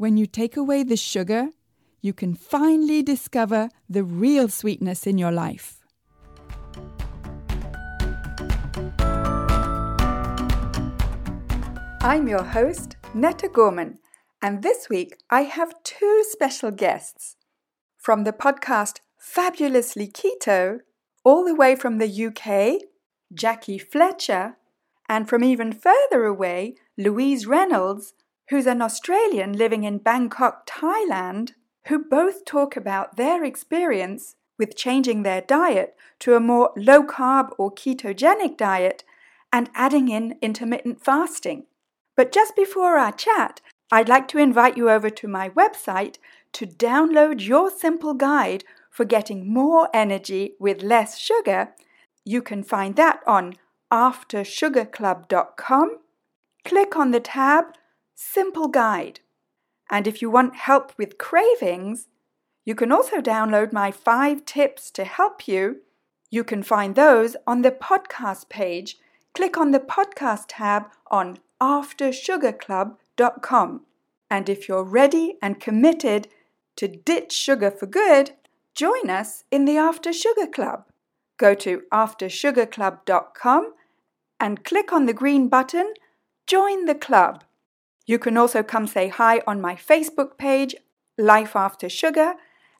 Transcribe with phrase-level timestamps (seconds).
[0.00, 1.50] when you take away the sugar,
[2.00, 5.84] you can finally discover the real sweetness in your life.
[12.00, 13.98] I'm your host, Netta Gorman,
[14.40, 17.36] and this week I have two special guests.
[17.98, 20.78] From the podcast Fabulously Keto,
[21.24, 22.80] all the way from the UK,
[23.34, 24.56] Jackie Fletcher,
[25.10, 28.14] and from even further away, Louise Reynolds,
[28.50, 31.52] who's an Australian living in Bangkok, Thailand,
[31.86, 37.48] who both talk about their experience with changing their diet to a more low carb
[37.58, 39.04] or ketogenic diet
[39.52, 41.64] and adding in intermittent fasting.
[42.16, 46.16] But just before our chat, I'd like to invite you over to my website
[46.52, 51.68] to download your simple guide for getting more energy with less sugar.
[52.24, 53.54] You can find that on
[53.92, 55.98] aftersugarclub.com.
[56.64, 57.64] Click on the tab
[58.22, 59.20] Simple Guide.
[59.88, 62.08] And if you want help with cravings,
[62.66, 65.80] you can also download my five tips to help you.
[66.30, 68.98] You can find those on the podcast page.
[69.34, 73.86] Click on the podcast tab on aftersugarclub.com.
[74.30, 76.28] And if you're ready and committed
[76.76, 78.32] to ditch sugar for good,
[78.74, 80.84] join us in the After Sugar Club.
[81.38, 83.72] Go to aftersugarclub.com
[84.38, 85.94] and click on the green button
[86.50, 87.44] Join the Club.
[88.10, 90.74] You can also come say hi on my Facebook page,
[91.16, 92.34] Life After Sugar,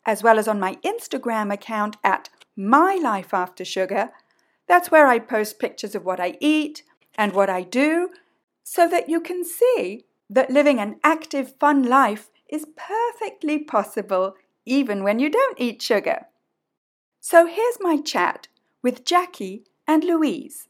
[0.05, 4.11] as well as on my Instagram account at My Life After Sugar.
[4.67, 6.83] That's where I post pictures of what I eat
[7.17, 8.09] and what I do
[8.65, 14.35] so that you can see that living an active, fun life is perfectly possible
[14.67, 16.27] even when you don't eat sugar.
[17.21, 18.49] So here's my chat
[18.83, 20.67] with Jackie and Louise.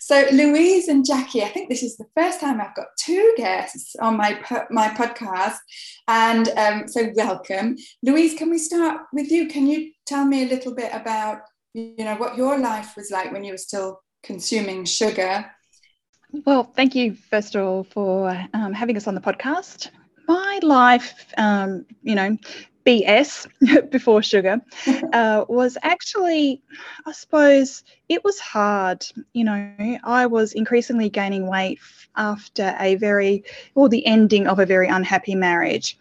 [0.00, 3.96] So Louise and Jackie, I think this is the first time I've got two guests
[4.00, 5.56] on my my podcast,
[6.08, 8.34] and um, so welcome, Louise.
[8.34, 9.48] Can we start with you?
[9.48, 11.40] Can you tell me a little bit about
[11.74, 15.46] you know what your life was like when you were still consuming sugar?
[16.44, 19.90] Well, thank you first of all for um, having us on the podcast.
[20.28, 22.36] My life, um, you know,
[22.86, 24.60] BS before sugar
[25.12, 26.62] uh, was actually,
[27.04, 29.04] I suppose, it was hard.
[29.32, 31.80] You know, I was increasingly gaining weight
[32.14, 35.98] after a very, or the ending of a very unhappy marriage.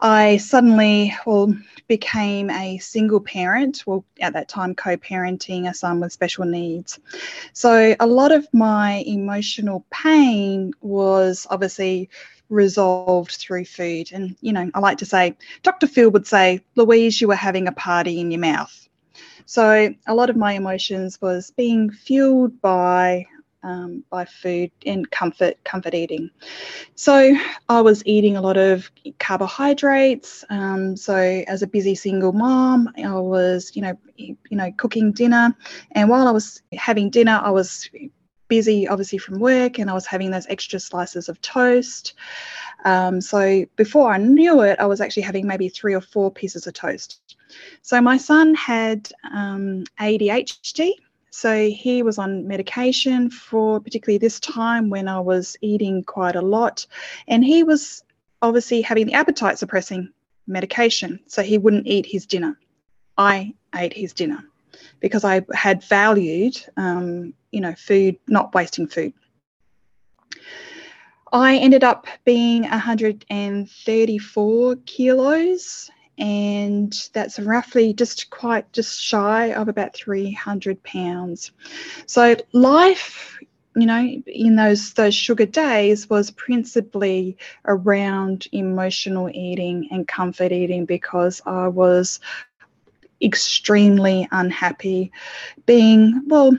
[0.00, 1.54] I suddenly, well,
[1.86, 6.98] became a single parent, well, at that time, co parenting a son with special needs.
[7.52, 12.10] So, a lot of my emotional pain was obviously
[12.48, 14.10] resolved through food.
[14.12, 15.86] And, you know, I like to say, Dr.
[15.86, 18.88] Phil would say, Louise, you were having a party in your mouth.
[19.46, 23.26] So a lot of my emotions was being fueled by
[23.62, 26.30] um, by food and comfort comfort eating.
[26.94, 27.34] So
[27.68, 30.44] I was eating a lot of carbohydrates.
[30.50, 35.54] Um, so as a busy single mom, I was you know you know cooking dinner,
[35.92, 37.88] and while I was having dinner, I was
[38.48, 42.14] busy, obviously, from work, and I was having those extra slices of toast.
[42.84, 46.66] Um, so before I knew it, I was actually having maybe three or four pieces
[46.66, 47.36] of toast.
[47.82, 50.92] So my son had um, ADHD.
[51.30, 56.40] So he was on medication for particularly this time when I was eating quite a
[56.40, 56.86] lot.
[57.28, 58.02] And he was
[58.40, 60.10] obviously having the appetite suppressing
[60.46, 61.20] medication.
[61.26, 62.58] So he wouldn't eat his dinner.
[63.18, 64.44] I ate his dinner
[65.06, 69.14] because I had valued, um, you know, food, not wasting food.
[71.32, 79.94] I ended up being 134 kilos, and that's roughly just quite just shy of about
[79.94, 81.52] 300 pounds.
[82.06, 83.38] So life,
[83.74, 87.36] you know, in those those sugar days was principally
[87.66, 92.20] around emotional eating and comfort eating because I was
[93.22, 95.12] extremely unhappy,
[95.64, 96.56] being, well,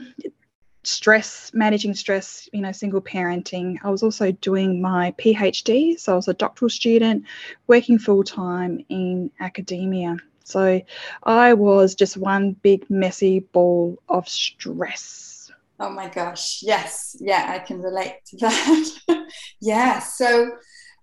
[0.84, 3.76] stress, managing stress, you know, single parenting.
[3.84, 7.24] I was also doing my PhD, so I was a doctoral student
[7.66, 10.16] working full time in academia.
[10.44, 10.80] So
[11.24, 15.50] I was just one big messy ball of stress.
[15.78, 16.60] Oh my gosh.
[16.62, 17.16] Yes.
[17.20, 19.28] Yeah, I can relate to that.
[19.60, 19.98] yeah.
[20.00, 20.50] So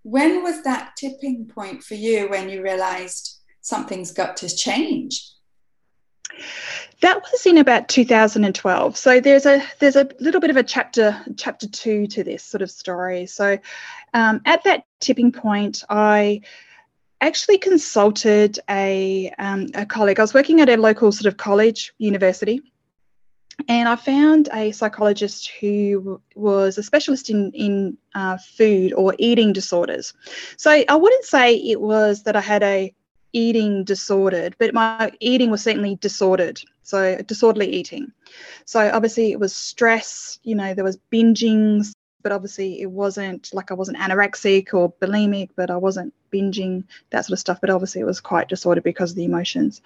[0.02, 5.24] when was that tipping point for you when you realized something's got to change?
[7.02, 8.98] That was in about 2012.
[8.98, 12.62] So there's a there's a little bit of a chapter chapter two to this sort
[12.62, 13.26] of story.
[13.26, 13.58] So
[14.14, 16.42] um, at that tipping point, I
[17.22, 20.20] actually consulted a um, a colleague.
[20.20, 22.62] I was working at a local sort of college university,
[23.68, 29.54] and I found a psychologist who was a specialist in in uh, food or eating
[29.54, 30.14] disorders.
[30.58, 32.94] So I wouldn't say it was that I had a
[33.36, 36.60] eating disordered, but my eating was certainly disordered.
[36.84, 38.14] So disorderly eating.
[38.64, 40.40] So obviously it was stress.
[40.44, 41.86] You know, there was binging,
[42.24, 47.26] but obviously it wasn't like I wasn't anorexic or bulimic, but I wasn't binging that
[47.26, 47.60] sort of stuff.
[47.60, 49.82] But obviously it was quite disordered because of the emotions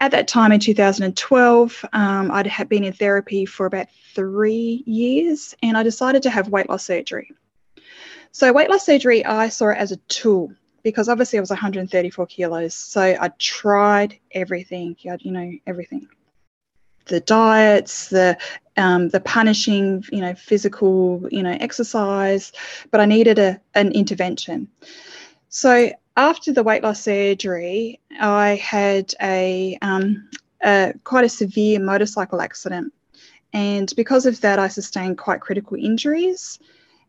[0.00, 5.54] at that time in 2012, um, I'd had been in therapy for about three years
[5.62, 7.32] and I decided to have weight loss surgery.
[8.32, 10.52] So, weight loss surgery, I saw it as a tool
[10.82, 12.74] because obviously I was 134 kilos.
[12.74, 16.08] So, I tried everything, you know, everything
[17.10, 18.38] the diets, the
[18.76, 22.52] um, the punishing, you know, physical, you know, exercise,
[22.90, 24.68] but I needed a, an intervention.
[25.50, 30.30] So after the weight loss surgery, I had a, um,
[30.62, 32.94] a quite a severe motorcycle accident,
[33.52, 36.58] and because of that, I sustained quite critical injuries.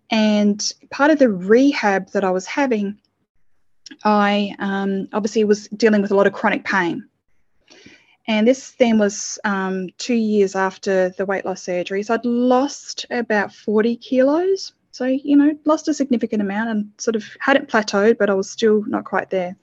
[0.10, 2.98] And part of the rehab that I was having,
[4.04, 7.08] I um, obviously was dealing with a lot of chronic pain.
[8.28, 12.04] And this then was um, two years after the weight loss surgery.
[12.04, 14.74] So I'd lost about 40 kilos.
[14.92, 18.50] So, you know, lost a significant amount and sort of hadn't plateaued, but I was
[18.50, 19.56] still not quite there.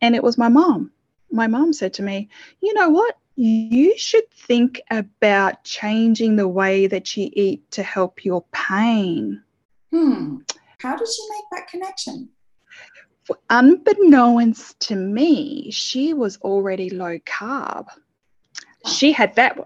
[0.00, 0.90] And it was my mom.
[1.30, 2.28] My mom said to me,
[2.60, 3.16] You know what?
[3.36, 9.42] You should think about changing the way that you eat to help your pain.
[9.92, 10.38] Hmm.
[10.78, 12.30] How did she make that connection?
[13.48, 17.86] Unbeknownst to me, she was already low carb
[18.86, 19.58] she had that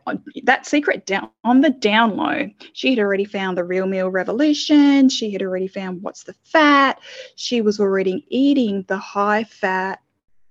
[0.42, 2.48] that secret down on the down low.
[2.72, 5.08] She had already found the real meal revolution.
[5.08, 7.00] She had already found what's the fat.
[7.36, 10.00] She was already eating the high fat,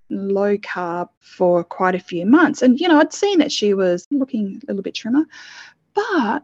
[0.09, 2.61] low carb for quite a few months.
[2.61, 5.25] And you know, I'd seen that she was looking a little bit trimmer,
[5.93, 6.43] but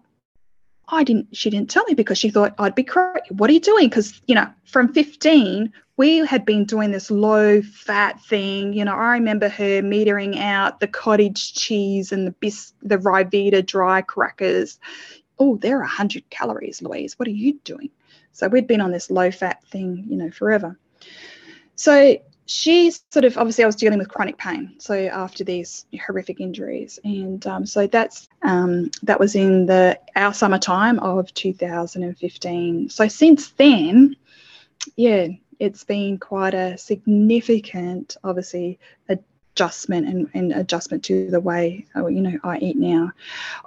[0.92, 3.22] I didn't, she didn't tell me because she thought I'd be crazy.
[3.30, 3.88] What are you doing?
[3.88, 8.72] Because, you know, from 15, we had been doing this low fat thing.
[8.72, 13.66] You know, I remember her metering out the cottage cheese and the bis, the Ryvita
[13.66, 14.80] dry crackers.
[15.40, 17.20] Oh, they're 100 calories, Louise.
[17.20, 17.90] What are you doing?
[18.32, 20.80] So we'd been on this low fat thing, you know, forever.
[21.76, 24.76] So she sort of obviously I was dealing with chronic pain.
[24.80, 30.34] So after these horrific injuries, and um, so that's um, that was in the our
[30.34, 32.90] summertime of 2015.
[32.90, 34.16] So since then,
[34.96, 35.28] yeah,
[35.60, 38.80] it's been quite a significant, obviously,
[39.60, 43.12] adjustment and, and adjustment to the way uh, you know I eat now.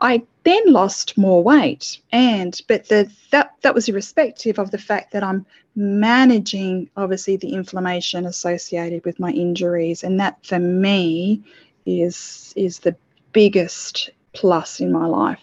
[0.01, 5.13] I then lost more weight, and but the that that was irrespective of the fact
[5.13, 5.45] that I'm
[5.77, 11.43] managing obviously the inflammation associated with my injuries, and that for me
[11.85, 12.97] is is the
[13.33, 15.41] biggest plus in my life.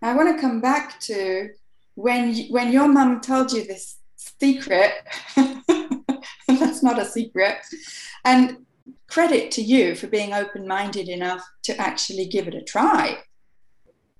[0.00, 1.50] I want to come back to
[1.94, 4.92] when when your mum told you this secret.
[6.84, 7.56] Not a secret.
[8.24, 8.58] And
[9.08, 13.18] credit to you for being open minded enough to actually give it a try.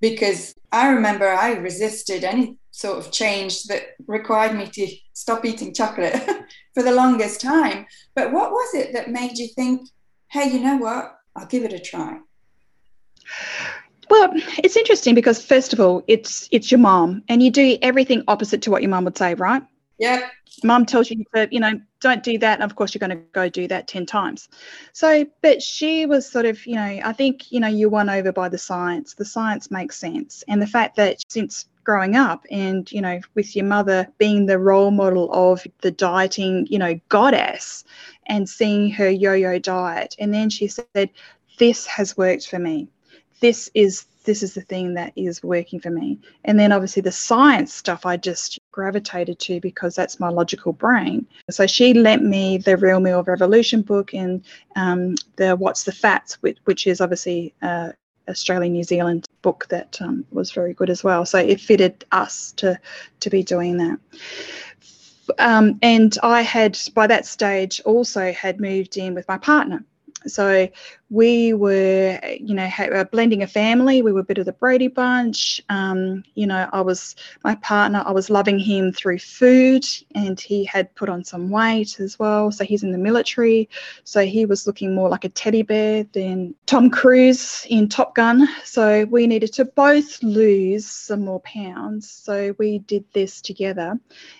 [0.00, 5.72] Because I remember I resisted any sort of change that required me to stop eating
[5.72, 6.14] chocolate
[6.74, 7.86] for the longest time.
[8.14, 9.88] But what was it that made you think,
[10.30, 11.16] hey, you know what?
[11.36, 12.18] I'll give it a try?
[14.10, 18.22] Well, it's interesting because first of all, it's it's your mom, and you do everything
[18.28, 19.62] opposite to what your mom would say, right?
[19.98, 20.30] Yep.
[20.62, 22.60] Mom tells you to, you know, don't do that.
[22.60, 24.48] And of course, you're going to go do that 10 times.
[24.92, 28.32] So, but she was sort of, you know, I think, you know, you're won over
[28.32, 29.14] by the science.
[29.14, 30.44] The science makes sense.
[30.48, 34.58] And the fact that since growing up and, you know, with your mother being the
[34.58, 37.84] role model of the dieting, you know, goddess
[38.26, 40.16] and seeing her yo yo diet.
[40.18, 41.10] And then she said,
[41.58, 42.88] this has worked for me.
[43.40, 46.18] This is this is the thing that is working for me.
[46.44, 51.26] And then obviously the science stuff I just gravitated to because that's my logical brain.
[51.50, 54.44] So she lent me the Real Meal Revolution book and
[54.76, 57.92] um, the What's the Fats, which, which is obviously uh,
[58.28, 61.26] Australian New Zealand book that um, was very good as well.
[61.26, 62.78] So it fitted us to
[63.20, 63.98] to be doing that.
[65.38, 69.84] Um, and I had by that stage also had moved in with my partner
[70.26, 70.68] so
[71.10, 74.02] we were, you know, uh, blending a family.
[74.02, 75.60] We were a bit of the Brady Bunch.
[75.68, 77.14] Um, you know, I was
[77.44, 78.02] my partner.
[78.04, 82.50] I was loving him through food, and he had put on some weight as well.
[82.50, 83.68] So he's in the military.
[84.04, 88.48] So he was looking more like a teddy bear than Tom Cruise in Top Gun.
[88.64, 92.10] So we needed to both lose some more pounds.
[92.10, 93.98] So we did this together,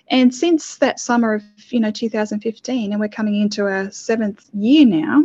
[0.09, 4.85] and since that summer of you know 2015, and we're coming into our seventh year
[4.85, 5.23] now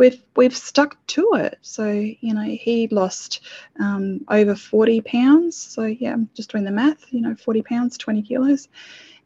[0.00, 1.58] we've we've stuck to it.
[1.60, 3.40] So you know, he lost
[3.78, 5.56] um, over forty pounds.
[5.56, 7.04] So yeah, I'm just doing the math.
[7.10, 8.68] You know, forty pounds, twenty kilos,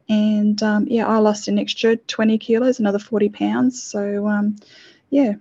[0.08, 3.82] and um, yeah, I lost an extra twenty kilos, another forty pounds.
[3.82, 4.56] So um,
[5.10, 5.34] yeah,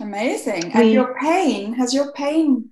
[0.00, 0.72] amazing.
[0.72, 2.70] And we, your pain has your pain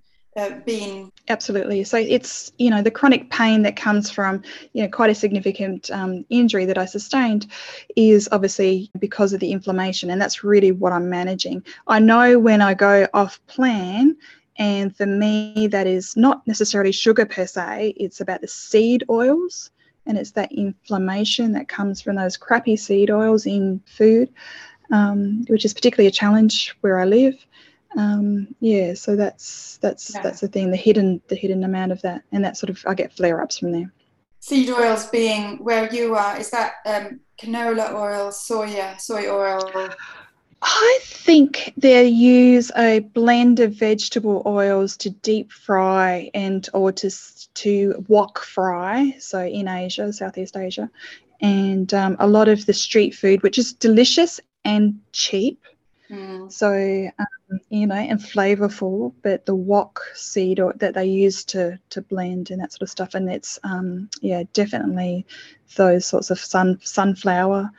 [0.65, 1.11] been.
[1.29, 1.83] Absolutely.
[1.85, 5.91] So it's you know the chronic pain that comes from you know quite a significant
[5.91, 7.47] um, injury that i sustained
[7.97, 11.65] is obviously because of the inflammation and that's really what i'm managing.
[11.87, 14.17] I know when i go off plan
[14.59, 19.71] and for me that is not necessarily sugar per se it's about the seed oils
[20.07, 24.33] and it's that inflammation that comes from those crappy seed oils in food
[24.93, 27.35] um, which is particularly a challenge where i live
[27.97, 30.23] um, yeah so that's that's yeah.
[30.23, 32.95] that's the thing the hidden the hidden amount of that and that sort of i
[32.95, 33.93] get flare ups from there
[34.41, 39.91] seed oils being where you are is that um, canola oil soya soy oil
[40.63, 47.11] I think they use a blend of vegetable oils to deep fry and or to
[47.55, 49.15] to wok fry.
[49.19, 50.91] So in Asia, Southeast Asia,
[51.41, 55.63] and um, a lot of the street food, which is delicious and cheap.
[56.11, 56.53] Mm.
[56.53, 61.79] So um, you know, and flavorful, but the wok seed or, that they use to
[61.91, 65.27] to blend and that sort of stuff, and it's um, yeah, definitely
[65.77, 67.71] those sorts of sun sunflower,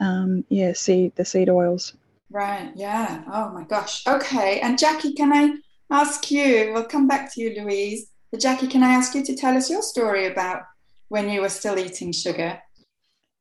[0.00, 1.94] um, yeah, seed the seed oils.
[2.30, 2.72] Right.
[2.74, 3.22] Yeah.
[3.32, 4.06] Oh my gosh.
[4.06, 4.60] Okay.
[4.60, 5.56] And Jackie, can I
[5.90, 6.72] ask you?
[6.72, 8.10] We'll come back to you, Louise.
[8.32, 10.62] But Jackie, can I ask you to tell us your story about
[11.08, 12.60] when you were still eating sugar?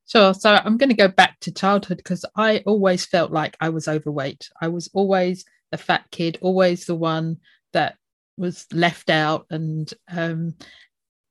[0.07, 0.33] Sure.
[0.33, 3.87] So I'm going to go back to childhood because I always felt like I was
[3.87, 4.49] overweight.
[4.61, 7.37] I was always the fat kid, always the one
[7.73, 7.97] that
[8.37, 10.55] was left out, and um,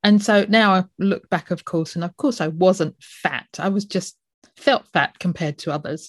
[0.02, 3.46] and so now I look back, of course, and of course I wasn't fat.
[3.58, 4.16] I was just
[4.56, 6.08] felt fat compared to others.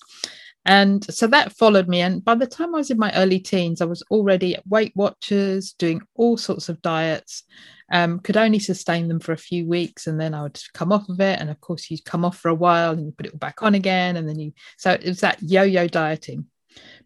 [0.65, 2.01] And so that followed me.
[2.01, 4.93] And by the time I was in my early teens, I was already at Weight
[4.95, 7.43] Watchers, doing all sorts of diets
[7.91, 11.07] um, could only sustain them for a few weeks and then I would come off
[11.09, 11.39] of it.
[11.39, 13.75] And of course, you'd come off for a while and you put it back on
[13.75, 14.17] again.
[14.17, 16.47] And then you, so it was that yo yo dieting.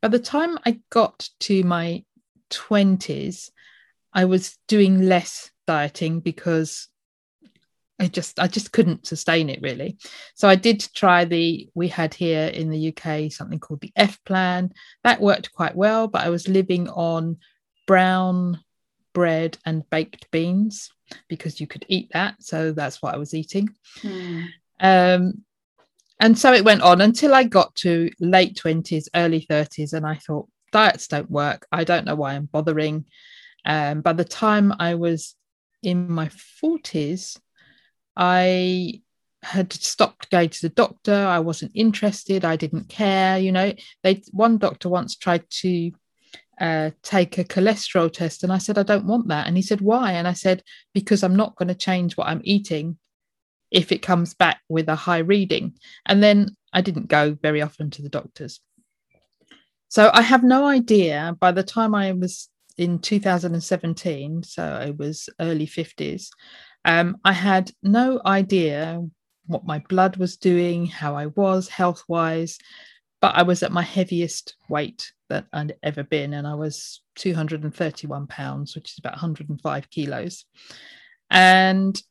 [0.01, 2.03] By the time I got to my
[2.49, 3.49] 20s,
[4.13, 6.87] I was doing less dieting because
[7.99, 9.97] I just I just couldn't sustain it really.
[10.35, 14.23] So I did try the we had here in the UK something called the F
[14.23, 14.71] plan.
[15.03, 17.37] That worked quite well, but I was living on
[17.85, 18.59] brown
[19.13, 20.91] bread and baked beans
[21.27, 22.41] because you could eat that.
[22.41, 23.69] So that's what I was eating.
[24.01, 24.45] Mm.
[24.79, 25.43] Um,
[26.19, 30.15] and so it went on until I got to late 20s, early 30s, and I
[30.15, 31.65] thought, diets don't work.
[31.71, 33.05] I don't know why I'm bothering.
[33.65, 35.35] Um, by the time I was
[35.81, 36.29] in my
[36.63, 37.37] 40s,
[38.15, 39.01] I
[39.41, 41.13] had stopped going to the doctor.
[41.13, 42.43] I wasn't interested.
[42.43, 43.37] I didn't care.
[43.37, 43.73] You know,
[44.03, 45.91] they one doctor once tried to
[46.59, 48.43] uh, take a cholesterol test.
[48.43, 49.47] And I said, I don't want that.
[49.47, 50.13] And he said, Why?
[50.13, 50.63] And I said,
[50.93, 52.97] Because I'm not going to change what I'm eating
[53.71, 55.73] if it comes back with a high reading.
[56.05, 58.59] And then I didn't go very often to the doctors.
[59.87, 65.29] So I have no idea by the time I was in 2017, so I was
[65.39, 66.29] early 50s,
[66.85, 69.03] um, I had no idea
[69.47, 72.57] what my blood was doing, how I was health wise,
[73.21, 78.27] but I was at my heaviest weight that I'd ever been, and I was 231
[78.27, 80.45] pounds, which is about 105 kilos.
[81.29, 82.01] And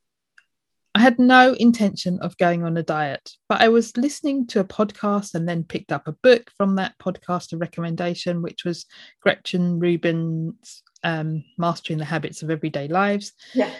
[0.94, 4.64] I had no intention of going on a diet, but I was listening to a
[4.64, 8.86] podcast and then picked up a book from that podcast, a recommendation, which was
[9.20, 13.32] Gretchen Rubin's um, Mastering the Habits of Everyday Lives.
[13.54, 13.70] Yeah.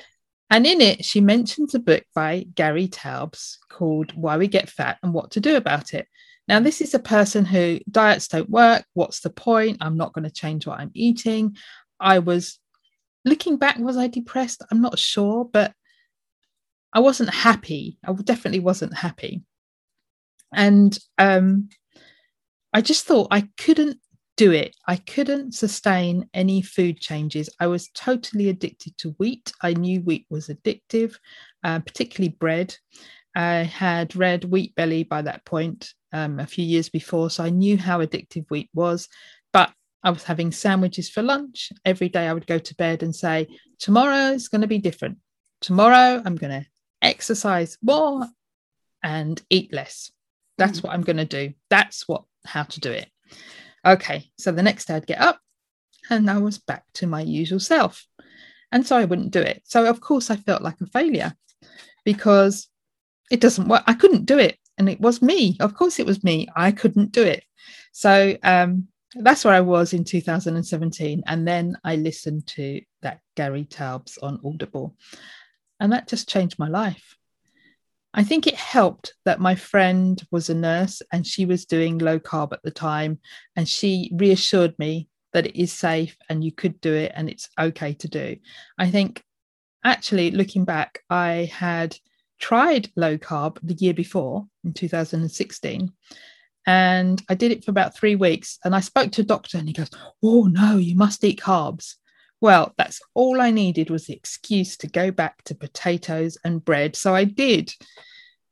[0.51, 4.99] And in it, she mentions a book by Gary Taubes called Why We Get Fat
[5.03, 6.09] and What to Do About It.
[6.47, 8.85] Now, this is a person who diets don't work.
[8.95, 9.79] What's the point?
[9.83, 11.57] I'm not going to change what I'm eating.
[12.01, 12.59] I was
[13.27, 14.65] looking back, was I depressed?
[14.71, 15.75] I'm not sure, but
[16.95, 17.99] I wasn't happy.
[18.03, 19.43] I definitely wasn't happy.
[20.55, 21.69] And um,
[22.73, 23.99] I just thought I couldn't
[24.39, 24.75] do it.
[24.87, 27.51] I couldn't sustain any food changes.
[27.59, 29.53] I was totally addicted to wheat.
[29.61, 31.17] I knew wheat was addictive,
[31.65, 32.75] uh, particularly bread.
[33.35, 37.51] I had read Wheat Belly by that point um, a few years before, so I
[37.51, 39.09] knew how addictive wheat was.
[39.53, 39.73] But
[40.05, 41.73] I was having sandwiches for lunch.
[41.85, 43.49] Every day I would go to bed and say,
[43.81, 45.19] Tomorrow is going to be different.
[45.61, 46.67] Tomorrow I'm going to
[47.03, 48.25] exercise more
[49.03, 50.13] and eat less.
[50.59, 50.85] That's mm.
[50.85, 51.55] what I'm going to do.
[51.71, 53.09] That's what how to do it.
[53.89, 55.41] Okay, so the next day I'd get up
[56.11, 58.07] and I was back to my usual self.
[58.71, 59.63] And so I wouldn't do it.
[59.65, 61.35] So of course I felt like a failure
[62.05, 62.69] because
[63.31, 63.85] it doesn't work.
[63.87, 64.59] I couldn't do it.
[64.77, 65.57] And it was me.
[65.59, 66.49] Of course it was me.
[66.55, 67.45] I couldn't do it.
[67.93, 71.23] So um, that's where I was in 2017.
[71.27, 74.97] And then I listened to that Gary Taubes on Audible.
[75.81, 77.17] And that just changed my life.
[78.15, 82.19] I think it helped that my friend was a nurse and she was doing low
[82.19, 83.21] carb at the time.
[83.55, 87.49] And she reassured me that it is safe and you could do it and it's
[87.61, 88.37] okay to do.
[88.79, 89.23] I think
[89.85, 91.97] actually, looking back, I had
[92.41, 95.93] tried low carb the year before in 2016
[96.69, 98.59] and I did it for about three weeks.
[98.63, 99.89] And I spoke to a doctor, and he goes,
[100.23, 101.95] Oh, no, you must eat carbs.
[102.41, 106.95] Well, that's all I needed was the excuse to go back to potatoes and bread.
[106.97, 107.73] So I did.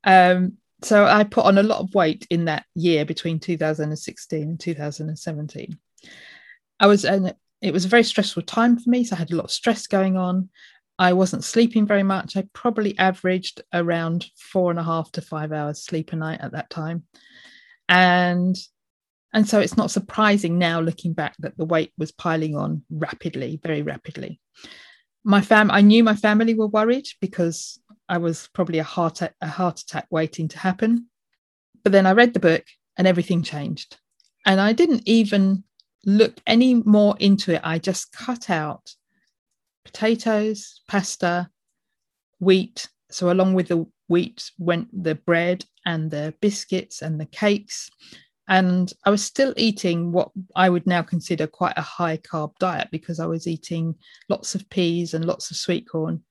[0.05, 4.61] Um, so I put on a lot of weight in that year between 2016 and
[4.61, 5.79] 2017.
[6.79, 9.05] I was, and it was a very stressful time for me.
[9.05, 10.51] So I had a lot of stress going on.
[10.99, 12.37] I wasn't sleeping very much.
[12.37, 16.53] I probably averaged around four and a half to five hours sleep a night at
[16.53, 17.05] that time
[17.89, 18.57] and
[19.33, 23.61] and so it's not surprising now looking back that the weight was piling on rapidly
[23.63, 24.41] very rapidly.
[25.25, 27.79] My fam i knew my family were worried because
[28.09, 31.07] i was probably a heart a heart attack waiting to happen.
[31.83, 32.65] But then i read the book
[32.97, 33.99] and everything changed.
[34.45, 35.65] And i didn't even
[36.05, 37.61] look any more into it.
[37.65, 38.95] I just cut out
[39.85, 41.51] potatoes pasta
[42.41, 42.89] wheat.
[43.11, 47.91] So along with the wheat went the bread and the biscuits and the cakes
[48.49, 52.89] and i was still eating what i would now consider quite a high carb diet
[52.91, 53.95] because i was eating
[54.29, 56.23] lots of peas and lots of sweet corn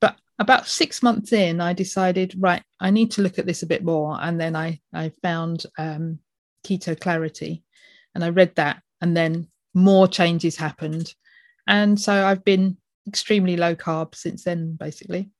[0.00, 3.66] but about six months in i decided right i need to look at this a
[3.66, 6.18] bit more and then i i found um,
[6.64, 7.62] keto clarity
[8.14, 11.14] and i read that and then more changes happened
[11.66, 12.76] and so i've been
[13.08, 15.30] extremely low carb since then basically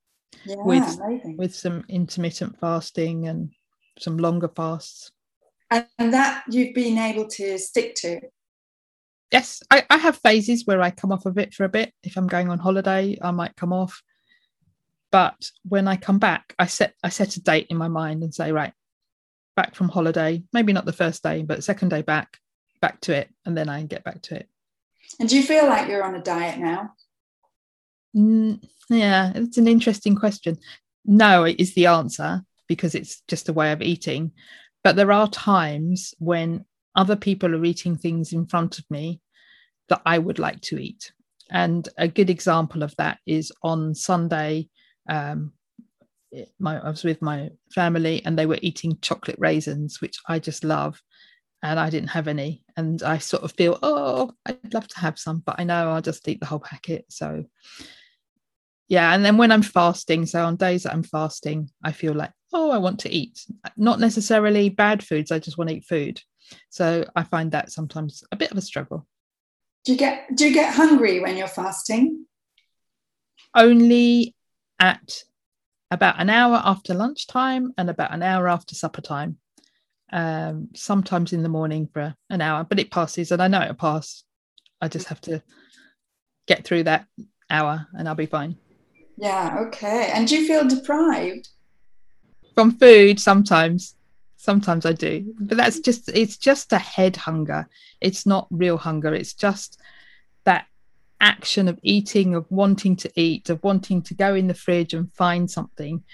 [0.44, 1.36] yeah, with amazing.
[1.36, 3.50] with some intermittent fasting and
[3.98, 5.12] some longer fasts.
[5.70, 8.20] And that you've been able to stick to.
[9.30, 11.92] Yes, I, I have phases where I come off of it for a bit.
[12.02, 14.02] If I'm going on holiday, I might come off.
[15.12, 18.34] But when I come back, I set I set a date in my mind and
[18.34, 18.72] say, right,
[19.56, 22.38] back from holiday, maybe not the first day, but second day back,
[22.80, 24.48] back to it, and then I get back to it.
[25.18, 26.94] And do you feel like you're on a diet now?
[28.16, 30.58] Mm, yeah, it's an interesting question.
[31.04, 34.32] No, is the answer because it's just a way of eating.
[34.82, 36.64] But there are times when
[36.96, 39.20] other people are eating things in front of me
[39.88, 41.12] that I would like to eat.
[41.50, 44.68] And a good example of that is on Sunday.
[45.08, 45.52] Um,
[46.58, 50.64] my, I was with my family and they were eating chocolate raisins, which I just
[50.64, 51.00] love.
[51.62, 52.64] And I didn't have any.
[52.76, 56.00] And I sort of feel, oh, I'd love to have some, but I know I'll
[56.00, 57.04] just eat the whole packet.
[57.08, 57.44] So
[58.90, 62.32] yeah and then when i'm fasting so on days that i'm fasting i feel like
[62.52, 63.44] oh i want to eat.
[63.76, 66.20] Not necessarily bad foods i just want to eat food.
[66.68, 69.06] So i find that sometimes a bit of a struggle.
[69.84, 72.26] Do you get do you get hungry when you're fasting?
[73.54, 74.34] Only
[74.78, 75.24] at
[75.90, 79.38] about an hour after lunchtime and about an hour after supper time.
[80.12, 83.74] Um, sometimes in the morning for an hour but it passes and i know it'll
[83.74, 84.24] pass
[84.80, 85.40] i just have to
[86.48, 87.06] get through that
[87.48, 88.56] hour and i'll be fine.
[89.16, 90.10] Yeah, okay.
[90.12, 91.48] And do you feel deprived?
[92.60, 93.94] From food sometimes.
[94.36, 95.32] Sometimes I do.
[95.40, 95.84] But that's mm-hmm.
[95.84, 97.66] just it's just a head hunger.
[98.02, 99.14] It's not real hunger.
[99.14, 99.80] It's just
[100.44, 100.66] that
[101.22, 105.10] action of eating, of wanting to eat, of wanting to go in the fridge and
[105.14, 106.04] find something.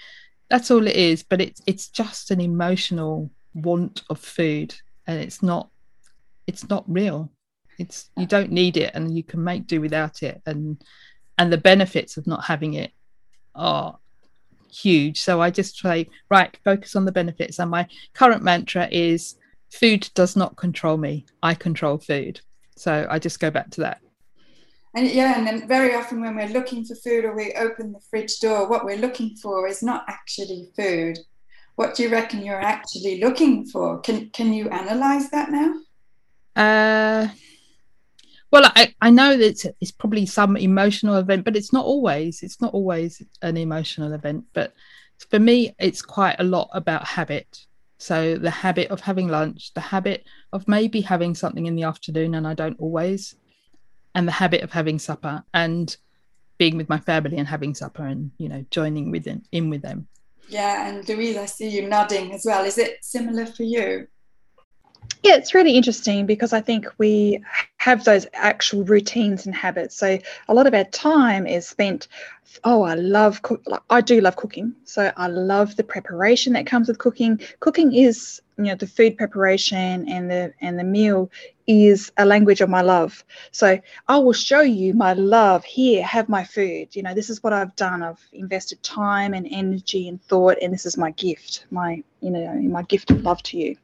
[0.49, 1.21] That's all it is.
[1.21, 4.73] But it's it's just an emotional want of food.
[5.05, 5.69] And it's not
[6.47, 7.29] it's not real.
[7.77, 10.41] It's you don't need it and you can make do without it.
[10.45, 10.81] And
[11.37, 12.93] and the benefits of not having it
[13.53, 13.99] are
[14.71, 15.21] huge.
[15.21, 17.59] So I just say, right, focus on the benefits.
[17.59, 19.35] And my current mantra is
[19.71, 22.41] food does not control me, I control food.
[22.75, 24.01] So I just go back to that.
[24.93, 27.99] And yeah, and then very often when we're looking for food or we open the
[28.09, 31.19] fridge door, what we're looking for is not actually food.
[31.75, 33.99] What do you reckon you're actually looking for?
[33.99, 35.73] Can can you analyze that now?
[36.55, 37.27] Uh
[38.51, 42.43] well I, I know that it's, it's, probably some emotional event but it's not always
[42.43, 44.73] it's not always an emotional event but
[45.29, 47.65] for me it's quite a lot about habit
[47.97, 52.35] So the habit of having lunch, the habit of maybe having something in the afternoon,
[52.35, 53.35] and I don't always,
[54.13, 55.95] and the habit of having supper and
[56.57, 59.81] being with my family and having supper and you know joining with in, in with
[59.81, 60.07] them.
[60.47, 62.63] Yeah, and Louise, I see you nodding as well.
[62.65, 64.07] Is it similar for you?
[65.23, 67.43] Yeah, it's really interesting because I think we
[67.79, 69.95] have those actual routines and habits.
[69.97, 72.07] So a lot of our time is spent.
[72.63, 73.61] Oh, I love cook.
[73.89, 74.73] I do love cooking.
[74.85, 77.39] So I love the preparation that comes with cooking.
[77.59, 81.29] Cooking is, you know, the food preparation and the and the meal
[81.67, 83.23] is a language of my love.
[83.51, 85.65] So I will show you my love.
[85.65, 86.95] Here, have my food.
[86.95, 88.01] You know, this is what I've done.
[88.01, 91.65] I've invested time and energy and thought, and this is my gift.
[91.69, 93.75] My, you know, my gift of love to you.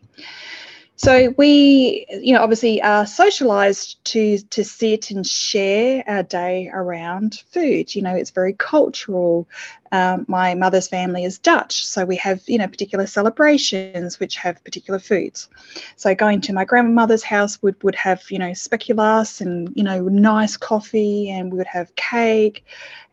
[0.96, 7.44] So we, you know, obviously are socialized to to sit and share our day around
[7.52, 7.96] food.
[7.96, 9.48] You know, it's very cultural.
[9.92, 14.64] Um, my mother's family is Dutch, so we have you know particular celebrations which have
[14.64, 15.50] particular foods.
[15.96, 20.04] So going to my grandmother's house would would have you know speculoos and you know
[20.04, 22.66] nice coffee, and we would have cake,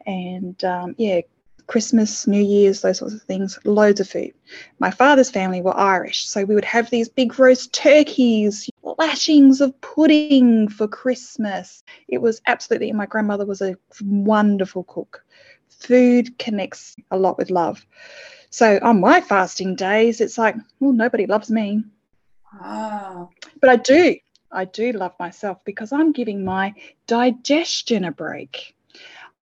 [0.06, 1.22] and um, yeah,
[1.70, 4.33] Christmas, New Year's, those sorts of things, loads of food.
[4.80, 9.80] My father's family were Irish, so we would have these big roast turkeys, lashings of
[9.80, 11.85] pudding for Christmas.
[12.09, 15.24] It was absolutely, my grandmother was a wonderful cook.
[15.68, 17.87] Food connects a lot with love.
[18.50, 21.85] So on my fasting days, it's like, well, nobody loves me.
[22.52, 23.28] Ah.
[23.61, 24.16] But I do.
[24.50, 26.74] I do love myself because I'm giving my
[27.06, 28.74] digestion a break.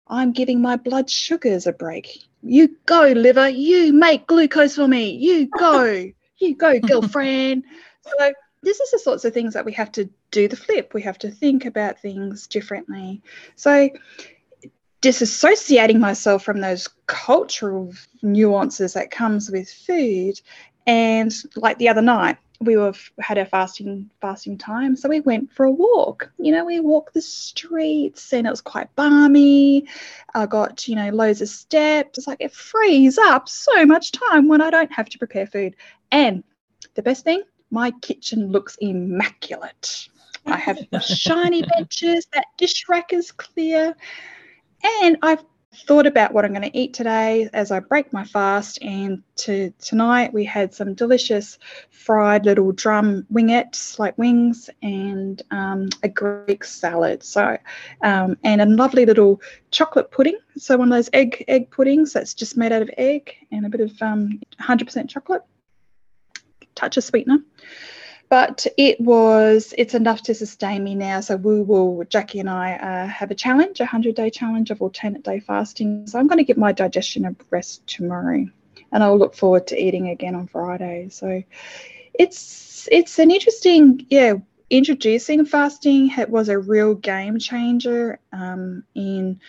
[0.07, 2.23] I'm giving my blood sugars a break.
[2.43, 3.49] You go, liver.
[3.49, 5.11] You make glucose for me.
[5.11, 6.11] You go.
[6.37, 7.63] you go, girlfriend.
[8.01, 10.93] so this is the sorts of things that we have to do the flip.
[10.93, 13.21] We have to think about things differently.
[13.55, 13.89] So
[15.01, 20.41] disassociating myself from those cultural nuances that comes with food
[20.87, 25.51] and like the other night we were had our fasting fasting time so we went
[25.51, 26.31] for a walk.
[26.37, 29.85] You know we walked the streets and it was quite balmy.
[30.33, 32.17] I got you know loads of steps.
[32.17, 35.75] It's like it frees up so much time when i don't have to prepare food.
[36.11, 36.43] And
[36.93, 40.07] the best thing my kitchen looks immaculate.
[40.45, 43.95] I have shiny benches that dish rack is clear.
[45.01, 45.43] And i've
[45.75, 48.81] thought about what I'm going to eat today as I break my fast.
[48.81, 51.57] And to tonight we had some delicious
[51.89, 57.23] fried little drum wingettes, like wings, and um, a Greek salad.
[57.23, 57.57] So,
[58.01, 60.37] um, and a lovely little chocolate pudding.
[60.57, 63.69] So one of those egg egg puddings that's just made out of egg and a
[63.69, 65.43] bit of um, 100% chocolate,
[66.75, 67.39] touch of sweetener
[68.29, 71.21] but it was it's enough to sustain me now.
[71.21, 74.81] So we will jackie and i uh, have a challenge a 100 day challenge of
[74.81, 76.07] alternate day fasting.
[76.07, 78.45] So i'm going to give my digestion a rest tomorrow
[78.91, 81.09] and i'll look forward to eating again on friday.
[81.09, 81.43] So
[82.13, 84.35] it's it's an interesting yeah
[84.69, 86.11] introducing fasting.
[86.17, 89.39] It was a real game changer um, in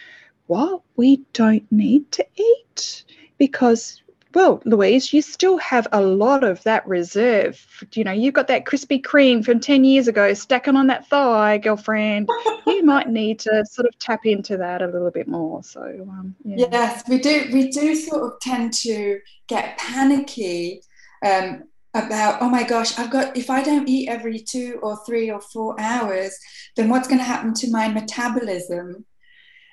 [0.47, 3.05] what we don't need to eat
[3.39, 4.03] because
[4.37, 7.59] well, Louise, you still have a lot of that reserve.
[7.95, 11.57] You know, you've got that Krispy Kreme from 10 years ago stacking on that thigh,
[11.57, 12.29] girlfriend.
[12.67, 15.63] you might need to sort of tap into that a little bit more.
[15.63, 16.67] So, um, yeah.
[16.71, 17.49] yes, we do.
[17.51, 20.83] We do sort of tend to get panicky
[21.25, 21.63] um,
[21.95, 25.41] about, oh my gosh, I've got, if I don't eat every two or three or
[25.41, 26.39] four hours,
[26.77, 29.06] then what's going to happen to my metabolism?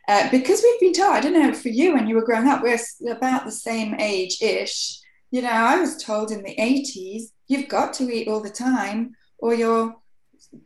[0.08, 2.62] Uh, because we've been taught, I don't know for you when you were growing up,
[2.62, 5.00] we're about the same age ish.
[5.32, 9.16] You know, I was told in the 80s, you've got to eat all the time
[9.38, 9.96] or your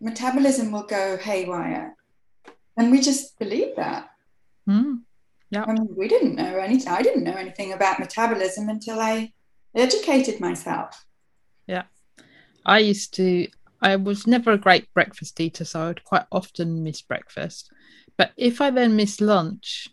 [0.02, 1.96] metabolism will go haywire.
[2.78, 4.10] And we just believe that.
[4.68, 5.02] Mm,
[5.50, 5.66] yeah.
[5.68, 6.92] I mean, we didn't know anything.
[6.92, 9.32] I didn't know anything about metabolism until I
[9.76, 11.06] educated myself.
[11.68, 11.84] Yeah.
[12.66, 13.48] I used to,
[13.82, 17.72] I was never a great breakfast eater, so I would quite often miss breakfast.
[18.18, 19.90] But if I then miss lunch,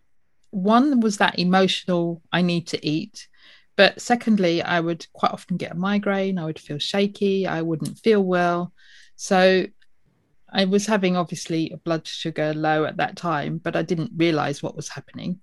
[0.50, 3.28] one was that emotional, I need to eat.
[3.76, 6.38] But secondly, I would quite often get a migraine.
[6.38, 7.46] I would feel shaky.
[7.46, 8.72] I wouldn't feel well.
[9.16, 9.66] So
[10.52, 14.62] I was having obviously a blood sugar low at that time, but I didn't realize
[14.62, 15.40] what was happening.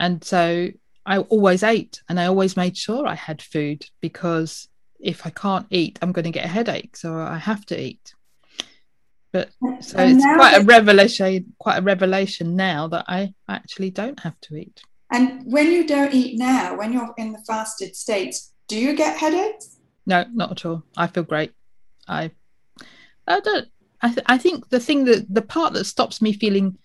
[0.00, 0.68] And so
[1.04, 5.66] I always ate and I always made sure I had food because if I can't
[5.70, 6.96] eat, I'm going to get a headache.
[6.96, 8.14] So I have to eat.
[9.32, 14.18] But so and it's quite a revelation, quite a revelation now that I actually don't
[14.20, 14.82] have to eat.
[15.10, 19.16] And when you don't eat now, when you're in the fasted states, do you get
[19.16, 19.78] headaches?
[20.06, 20.82] No, not at all.
[20.96, 21.52] I feel great.
[22.06, 22.30] I,
[23.26, 23.68] I don't.
[24.00, 26.78] I, th- I think the thing that the part that stops me feeling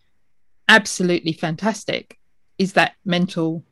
[0.67, 2.17] absolutely fantastic
[2.57, 3.63] is that mental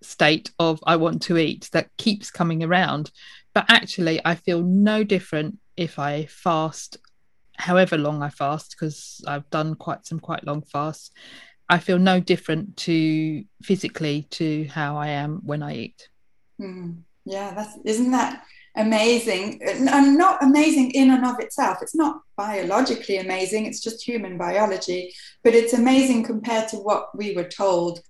[0.00, 3.10] state of I want to eat that keeps coming around
[3.54, 6.96] but actually, I feel no different if I fast,
[7.62, 11.10] however long I fast, because I've done quite some quite long fasts.
[11.68, 16.08] I feel no different to physically to how I am when I eat.
[16.60, 18.44] Mm, yeah, that's isn't that
[18.76, 19.62] amazing?
[19.62, 21.78] And not amazing in and of itself.
[21.80, 23.66] It's not biologically amazing.
[23.66, 28.00] It's just human biology, but it's amazing compared to what we were told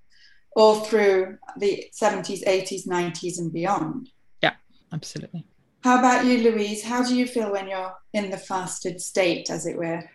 [0.57, 4.09] all through the 70s, 80s, 90s, and beyond.
[4.43, 4.55] Yeah,
[4.93, 5.47] absolutely.
[5.83, 6.85] How about you, Louise?
[6.85, 10.09] How do you feel when you're in the fasted state, as it were?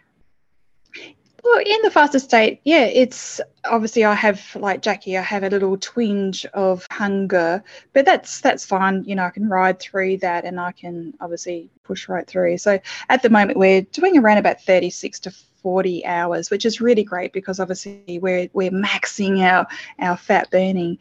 [1.44, 5.50] Well, in the fasted state, yeah, it's obviously I have like Jackie, I have a
[5.50, 9.04] little twinge of hunger, but that's that's fine.
[9.06, 12.58] You know, I can ride through that, and I can obviously push right through.
[12.58, 15.34] So at the moment, we're doing around about thirty six to
[15.68, 19.68] 40 hours, which is really great because obviously we're we're maxing our
[20.00, 20.98] our fat burning.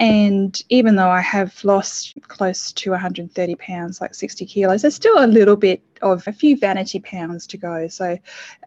[0.00, 5.24] And even though I have lost close to 130 pounds, like 60 kilos, there's still
[5.24, 7.86] a little bit of a few vanity pounds to go.
[7.86, 8.18] So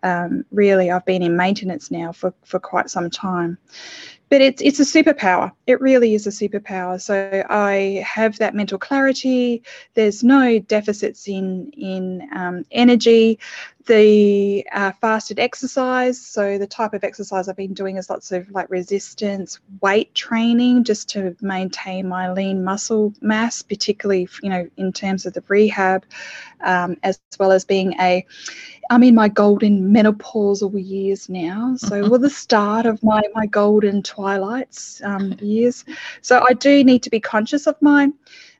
[0.03, 3.57] um, really, I've been in maintenance now for for quite some time
[4.31, 5.51] but it's it's a superpower.
[5.67, 7.01] It really is a superpower.
[7.01, 9.61] So I have that mental clarity.
[9.93, 13.39] There's no deficits in in um, energy.
[13.88, 16.20] The uh, fasted exercise.
[16.22, 20.84] So the type of exercise I've been doing is lots of like resistance, weight training,
[20.84, 26.06] just to maintain my lean muscle mass, particularly you know in terms of the rehab,
[26.62, 28.26] um, as well as being a
[28.89, 31.76] I'm in my golden menopausal years now.
[31.78, 35.86] So, well, the start of my, my golden twilights um, years.
[36.22, 38.10] So, I do need to be conscious of my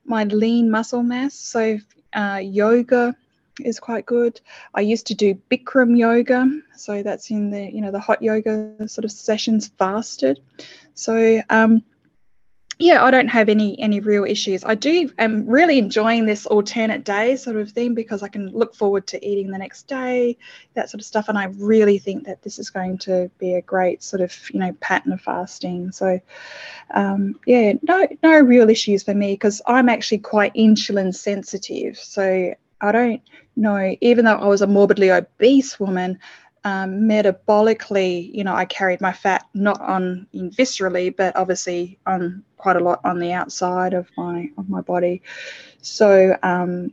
[0.04, 1.34] my lean muscle mass.
[1.34, 1.78] So,
[2.14, 3.14] uh, yoga
[3.60, 4.40] is quite good.
[4.74, 8.88] I used to do Bikram yoga, so that's in the you know the hot yoga
[8.88, 10.40] sort of sessions fasted.
[10.94, 11.82] So um,
[12.78, 14.64] yeah, I don't have any any real issues.
[14.64, 18.74] I do am really enjoying this alternate day sort of thing because I can look
[18.74, 20.36] forward to eating the next day,
[20.74, 21.28] that sort of stuff.
[21.28, 24.58] And I really think that this is going to be a great sort of you
[24.58, 25.92] know pattern of fasting.
[25.92, 26.20] So
[26.92, 31.98] um, yeah, no no real issues for me because I'm actually quite insulin sensitive.
[31.98, 33.22] So I don't
[33.56, 36.18] know, even though I was a morbidly obese woman,
[36.64, 42.44] um, metabolically, you know, I carried my fat not on in viscerally, but obviously on
[42.56, 45.22] quite a lot on the outside of my of my body.
[45.80, 46.92] So um,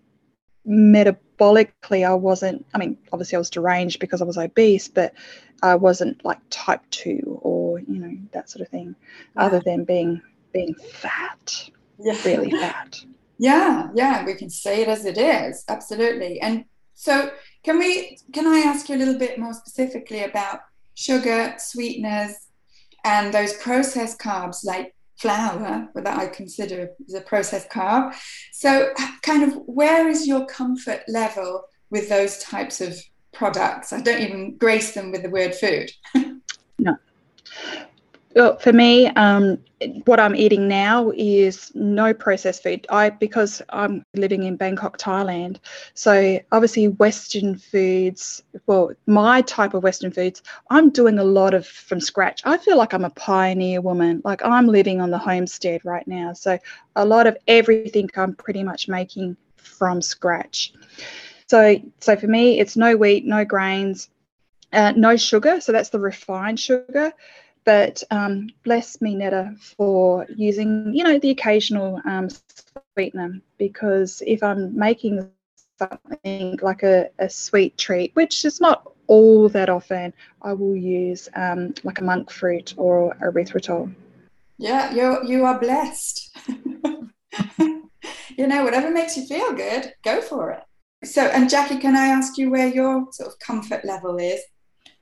[0.67, 2.65] metabolically, I wasn't.
[2.73, 5.13] I mean, obviously, I was deranged because I was obese, but
[5.61, 8.95] I wasn't like type two or you know that sort of thing.
[9.35, 9.43] Yeah.
[9.43, 10.21] Other than being
[10.51, 12.17] being fat, yeah.
[12.25, 13.03] really fat.
[13.39, 16.39] Yeah, yeah, we can say it as it is, absolutely.
[16.41, 17.31] And so
[17.63, 18.17] can we?
[18.33, 20.59] Can I ask you a little bit more specifically about
[20.95, 22.35] sugar, sweeteners,
[23.03, 28.15] and those processed carbs like flour, that I consider as a processed carb?
[28.51, 32.97] So, kind of, where is your comfort level with those types of
[33.33, 33.91] products?
[33.91, 35.91] I don't even grace them with the word food.
[36.79, 36.97] no.
[38.35, 39.57] Well, for me, um,
[40.05, 42.85] what I'm eating now is no processed food.
[42.89, 45.57] I because I'm living in Bangkok, Thailand.
[45.95, 48.43] So obviously, Western foods.
[48.67, 52.41] Well, my type of Western foods, I'm doing a lot of from scratch.
[52.45, 54.21] I feel like I'm a pioneer woman.
[54.23, 56.33] Like I'm living on the homestead right now.
[56.33, 56.59] So
[56.95, 60.73] a lot of everything I'm pretty much making from scratch.
[61.47, 64.09] So so for me, it's no wheat, no grains,
[64.71, 65.61] uh, no sugar.
[65.61, 67.11] So that's the refined sugar
[67.65, 72.29] but um, bless me, Netta, for using, you know, the occasional um,
[72.95, 75.29] sweetener because if I'm making
[75.77, 81.29] something like a, a sweet treat, which is not all that often, I will use
[81.35, 83.93] um, like a monk fruit or erythritol.
[84.57, 86.37] Yeah, you you are blessed.
[88.37, 90.63] you know, whatever makes you feel good, go for it.
[91.05, 94.41] So, and Jackie, can I ask you where your sort of comfort level is?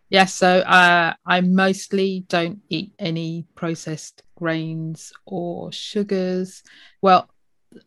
[0.09, 6.63] Yes, so uh, I mostly don't eat any processed grains or sugars.
[7.01, 7.29] Well,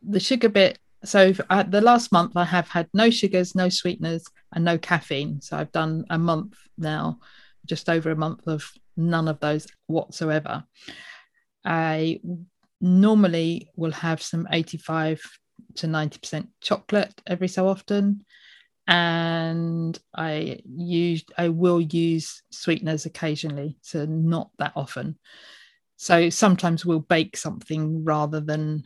[0.03, 0.79] the sugar bit.
[1.03, 5.41] So uh, the last month I have had no sugars, no sweeteners, and no caffeine.
[5.41, 7.21] So I've done a month now,
[7.65, 10.65] just over a month of none of those whatsoever.
[11.65, 12.21] I
[12.83, 15.23] normally will have some 85
[15.77, 18.25] to 90% chocolate every so often
[18.91, 25.17] and I use I will use sweeteners occasionally, so not that often.
[25.97, 28.83] So sometimes we'll bake something rather than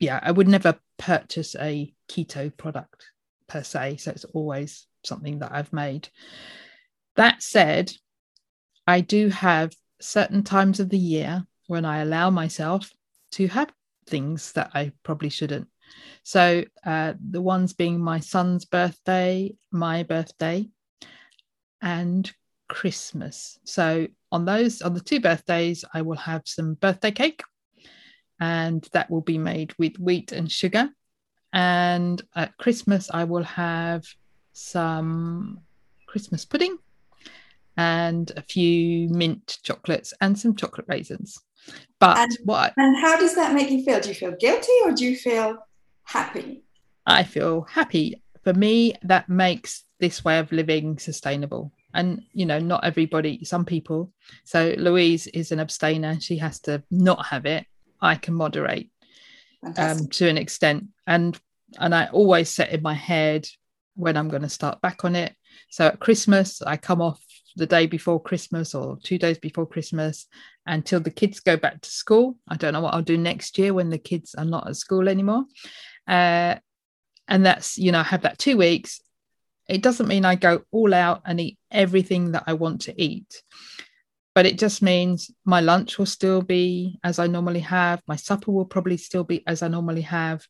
[0.00, 3.06] yeah, I would never purchase a keto product
[3.46, 6.08] per se, so it's always something that I've made.
[7.14, 7.92] That said,
[8.88, 12.90] I do have certain times of the year when I allow myself
[13.32, 13.70] to have
[14.06, 15.68] things that I probably shouldn't.
[16.22, 20.68] So uh, the ones being my son's birthday, my birthday,
[21.82, 22.30] and
[22.68, 23.58] Christmas.
[23.64, 27.42] So on those, on the two birthdays, I will have some birthday cake,
[28.38, 30.90] and that will be made with wheat and sugar.
[31.52, 34.04] And at Christmas, I will have
[34.52, 35.60] some
[36.06, 36.78] Christmas pudding
[37.76, 41.40] and a few mint chocolates and some chocolate raisins.
[41.98, 44.00] But and, what and how does that make you feel?
[44.00, 45.58] Do you feel guilty or do you feel
[46.10, 46.64] happy?
[47.06, 48.22] I feel happy.
[48.44, 51.72] For me, that makes this way of living sustainable.
[51.92, 54.12] And you know, not everybody, some people.
[54.44, 57.66] So Louise is an abstainer, she has to not have it.
[58.00, 58.90] I can moderate
[59.76, 60.86] um, to an extent.
[61.06, 61.38] And
[61.78, 63.46] and I always set in my head
[63.94, 65.34] when I'm going to start back on it.
[65.70, 67.22] So at Christmas, I come off
[67.56, 70.26] the day before Christmas or two days before Christmas
[70.66, 72.36] until the kids go back to school.
[72.48, 75.08] I don't know what I'll do next year when the kids are not at school
[75.08, 75.44] anymore.
[76.06, 76.56] Uh,
[77.28, 79.00] and that's, you know, I have that two weeks.
[79.68, 83.42] It doesn't mean I go all out and eat everything that I want to eat.
[84.34, 88.00] But it just means my lunch will still be as I normally have.
[88.06, 90.44] My supper will probably still be as I normally have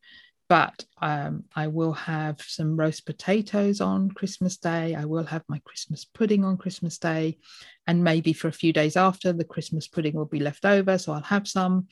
[0.50, 4.96] but um, I will have some roast potatoes on Christmas Day.
[4.96, 7.38] I will have my Christmas pudding on Christmas Day.
[7.86, 10.98] And maybe for a few days after, the Christmas pudding will be left over.
[10.98, 11.86] So I'll have some.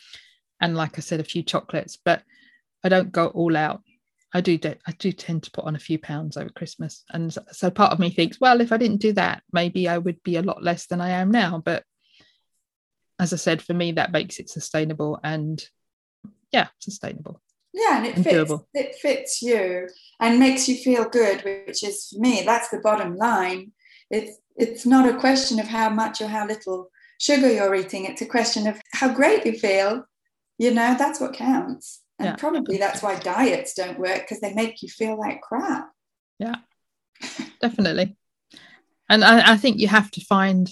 [0.60, 2.24] And like I said, a few chocolates, but
[2.84, 3.82] I don't go all out.
[4.34, 7.02] I do, I do tend to put on a few pounds over Christmas.
[7.10, 10.22] And so part of me thinks, well, if I didn't do that, maybe I would
[10.22, 11.62] be a lot less than I am now.
[11.64, 11.84] But
[13.18, 15.62] as I said, for me, that makes it sustainable and
[16.52, 17.40] yeah, sustainable.
[17.72, 18.52] Yeah, and it fits.
[18.74, 19.88] It fits you
[20.20, 22.42] and makes you feel good, which is for me.
[22.44, 23.72] That's the bottom line.
[24.10, 28.04] It's it's not a question of how much or how little sugar you're eating.
[28.04, 30.04] It's a question of how great you feel.
[30.58, 32.00] You know, that's what counts.
[32.18, 32.36] And yeah.
[32.36, 35.90] probably that's why diets don't work because they make you feel like crap.
[36.38, 36.56] Yeah,
[37.60, 38.16] definitely.
[39.08, 40.68] And I, I think you have to find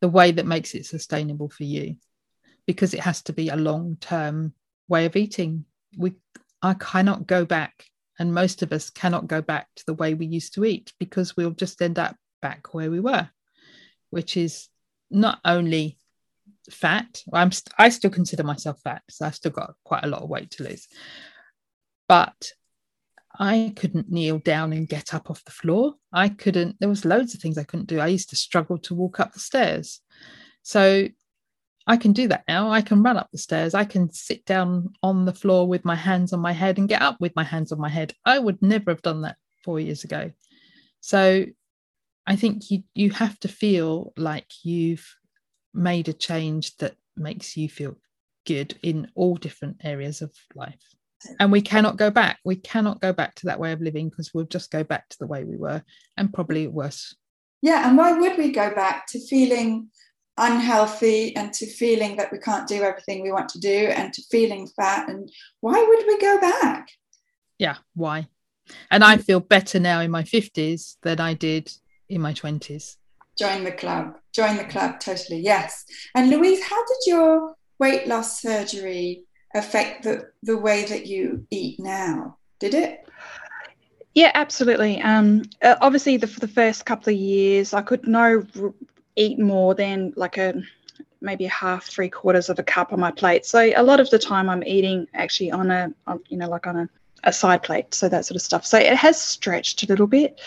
[0.00, 1.96] the way that makes it sustainable for you
[2.66, 4.54] because it has to be a long term
[4.88, 5.64] way of eating
[5.96, 6.14] we
[6.62, 7.86] I cannot go back,
[8.18, 11.36] and most of us cannot go back to the way we used to eat because
[11.36, 13.30] we'll just end up back where we were,
[14.10, 14.68] which is
[15.10, 15.98] not only
[16.72, 17.22] fat.
[17.32, 20.28] I'm st- I still consider myself fat, so I've still got quite a lot of
[20.28, 20.86] weight to lose,
[22.08, 22.52] but
[23.38, 25.94] I couldn't kneel down and get up off the floor.
[26.12, 26.76] I couldn't.
[26.80, 28.00] There was loads of things I couldn't do.
[28.00, 30.00] I used to struggle to walk up the stairs.
[30.62, 31.08] So
[31.86, 32.70] I can do that now.
[32.70, 33.74] I can run up the stairs.
[33.74, 37.02] I can sit down on the floor with my hands on my head and get
[37.02, 38.12] up with my hands on my head.
[38.24, 40.32] I would never have done that four years ago.
[41.00, 41.46] So
[42.26, 45.06] I think you you have to feel like you've
[45.74, 47.96] made a change that makes you feel
[48.46, 50.82] good in all different areas of life.
[51.38, 52.38] And we cannot go back.
[52.44, 55.18] We cannot go back to that way of living because we'll just go back to
[55.18, 55.82] the way we were
[56.16, 57.14] and probably worse.
[57.60, 57.86] Yeah.
[57.86, 59.90] And why would we go back to feeling
[60.40, 64.22] unhealthy and to feeling that we can't do everything we want to do and to
[64.30, 65.30] feeling fat and
[65.60, 66.88] why would we go back
[67.58, 68.26] yeah why
[68.90, 69.22] and i mm.
[69.22, 71.70] feel better now in my 50s than i did
[72.08, 72.96] in my 20s
[73.40, 78.40] join the club join the club totally yes and louise how did your weight loss
[78.42, 79.24] surgery
[79.54, 83.00] affect the the way that you eat now did it
[84.14, 85.00] yeah, absolutely.
[85.02, 88.44] Um, uh, obviously, the, for the first couple of years, I could no
[89.16, 90.62] eat more than like a
[91.20, 93.46] maybe half, three quarters of a cup on my plate.
[93.46, 96.66] So a lot of the time I'm eating actually on a, on, you know, like
[96.66, 96.88] on a,
[97.24, 98.66] a side plate, so that sort of stuff.
[98.66, 100.40] So it has stretched a little bit.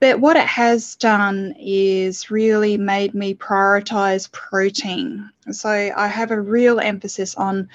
[0.00, 5.30] But what it has done is really made me prioritize protein.
[5.50, 7.68] So I have a real emphasis on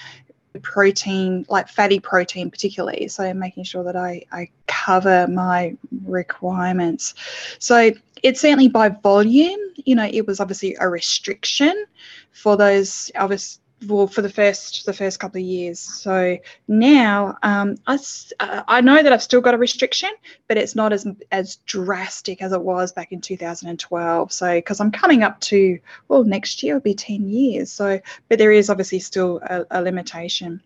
[0.62, 3.08] protein, like fatty protein, particularly.
[3.08, 7.14] So making sure that I, I cover my requirements.
[7.60, 7.92] So
[8.24, 11.86] it's certainly by volume, you know, it was obviously a restriction
[12.32, 15.80] for those obvious well for the first the first couple of years.
[15.80, 16.38] So
[16.68, 17.98] now um, I,
[18.40, 20.10] I know that i've still got a restriction
[20.48, 24.92] but it's not as as drastic as it was back in 2012 so because i'm
[24.92, 27.72] coming up to well next year will be 10 years.
[27.72, 30.62] So but there is obviously still a, a limitation.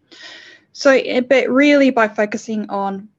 [0.72, 3.09] So eh, but really by focusing on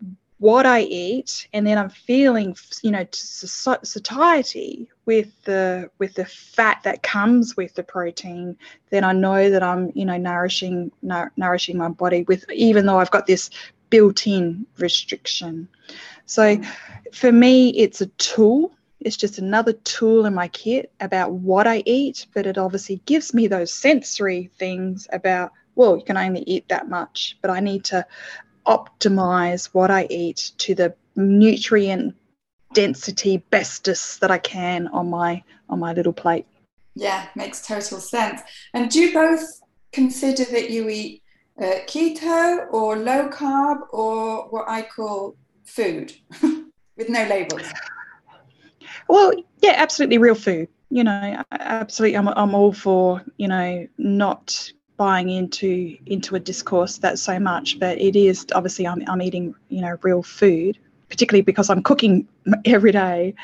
[0.44, 6.82] what I eat, and then I'm feeling, you know, satiety with the with the fat
[6.84, 8.58] that comes with the protein.
[8.90, 10.92] Then I know that I'm, you know, nourishing
[11.38, 13.48] nourishing my body with, even though I've got this
[13.88, 15.66] built-in restriction.
[16.26, 16.60] So,
[17.14, 18.74] for me, it's a tool.
[19.00, 23.32] It's just another tool in my kit about what I eat, but it obviously gives
[23.32, 27.84] me those sensory things about well, you can only eat that much, but I need
[27.86, 28.06] to
[28.66, 32.14] optimize what I eat to the nutrient
[32.72, 36.46] density bestest that I can on my on my little plate.
[36.94, 38.40] Yeah, makes total sense.
[38.72, 39.44] And do you both
[39.92, 41.22] consider that you eat
[41.60, 46.12] uh, keto or low carb or what I call food
[46.96, 47.62] with no labels?
[49.08, 50.68] Well, yeah, absolutely real food.
[50.90, 52.16] You know, absolutely.
[52.16, 57.78] I'm, I'm all for you know not buying into into a discourse that so much,
[57.78, 60.78] but it is obviously I'm I'm eating you know real food,
[61.08, 62.28] particularly because I'm cooking
[62.64, 63.34] every day.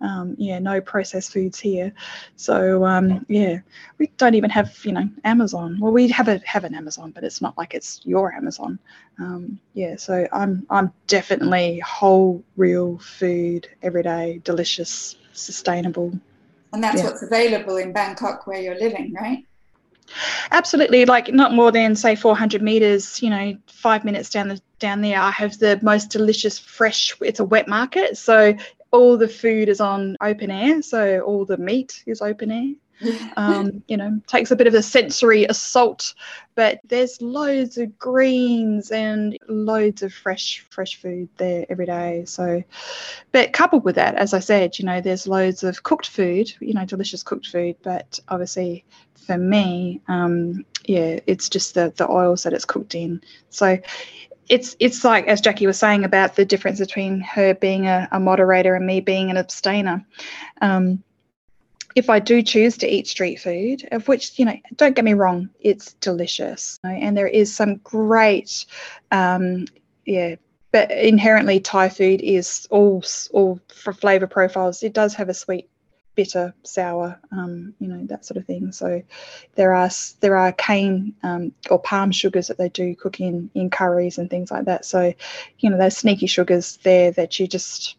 [0.00, 1.92] Um, yeah, no processed foods here.
[2.36, 3.58] So um, yeah,
[3.98, 5.78] we don't even have you know Amazon.
[5.80, 8.78] Well, we have a have an Amazon, but it's not like it's your Amazon.
[9.18, 16.12] Um, yeah, so I'm I'm definitely whole, real food every day, delicious, sustainable.
[16.72, 17.04] And that's yeah.
[17.04, 19.44] what's available in Bangkok where you're living, right?
[20.50, 23.22] Absolutely, like not more than say 400 meters.
[23.22, 27.14] You know, five minutes down the down there, I have the most delicious fresh.
[27.20, 28.54] It's a wet market, so
[28.90, 32.74] all the food is on open air, so all the meat is open air.
[33.36, 36.14] um, you know, takes a bit of a sensory assault,
[36.54, 42.24] but there's loads of greens and loads of fresh, fresh food there every day.
[42.26, 42.62] So,
[43.32, 46.74] but coupled with that, as I said, you know, there's loads of cooked food, you
[46.74, 48.84] know, delicious cooked food, but obviously
[49.14, 53.20] for me, um, yeah, it's just the the oils that it's cooked in.
[53.50, 53.78] So
[54.48, 58.18] it's it's like as Jackie was saying about the difference between her being a, a
[58.18, 60.04] moderator and me being an abstainer.
[60.62, 61.04] Um,
[61.98, 65.14] if I do choose to eat street food, of which you know, don't get me
[65.14, 68.64] wrong, it's delicious, and there is some great,
[69.10, 69.66] um,
[70.06, 70.36] yeah.
[70.70, 74.82] But inherently, Thai food is all all for flavor profiles.
[74.82, 75.68] It does have a sweet
[76.14, 78.70] bitter, sour, um, you know that sort of thing.
[78.70, 79.02] So
[79.56, 79.90] there are
[80.20, 84.30] there are cane um, or palm sugars that they do cook in in curries and
[84.30, 84.84] things like that.
[84.84, 85.12] So
[85.58, 87.96] you know those sneaky sugars there that you just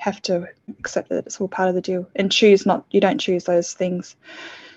[0.00, 0.48] have to
[0.78, 3.74] accept that it's all part of the deal and choose not you don't choose those
[3.74, 4.16] things.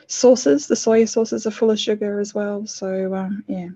[0.07, 2.67] Sauces, the soya sauces are full of sugar as well.
[2.67, 3.69] So um, yeah.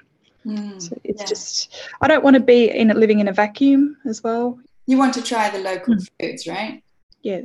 [0.46, 1.28] Mm, so it's yeah.
[1.28, 4.60] just I don't want to be in living in a vacuum as well.
[4.86, 6.10] You want to try the local mm.
[6.20, 6.84] foods, right?
[7.22, 7.42] Yeah,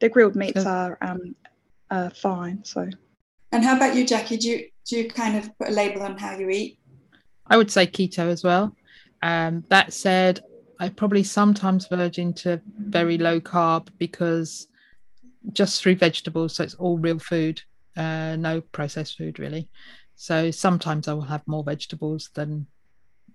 [0.00, 1.34] the grilled meats are um,
[1.90, 2.64] uh, fine.
[2.64, 2.88] So.
[3.52, 4.38] And how about you, Jackie?
[4.38, 6.78] Do you do you kind of put a label on how you eat?
[7.46, 8.74] I would say keto as well.
[9.22, 10.40] Um, that said,
[10.82, 14.66] I probably sometimes verge into very low carb because
[15.52, 17.62] just through vegetables, so it's all real food,
[17.96, 19.68] uh, no processed food really.
[20.16, 22.66] So sometimes I will have more vegetables than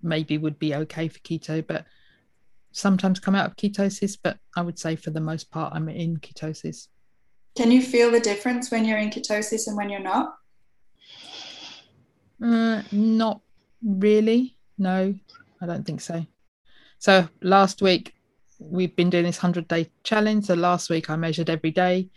[0.02, 1.86] maybe would be okay for keto, but
[2.72, 6.18] sometimes come out of ketosis, but I would say for the most part, I'm in
[6.18, 6.88] ketosis.
[7.56, 10.34] Can you feel the difference when you're in ketosis and when you're not?
[12.44, 13.40] Uh, not
[13.82, 14.58] really.
[14.76, 15.14] No,
[15.62, 16.26] I don't think so.
[16.98, 18.14] So last week
[18.58, 20.46] we've been doing this 100 day challenge.
[20.46, 22.08] So last week I measured every day.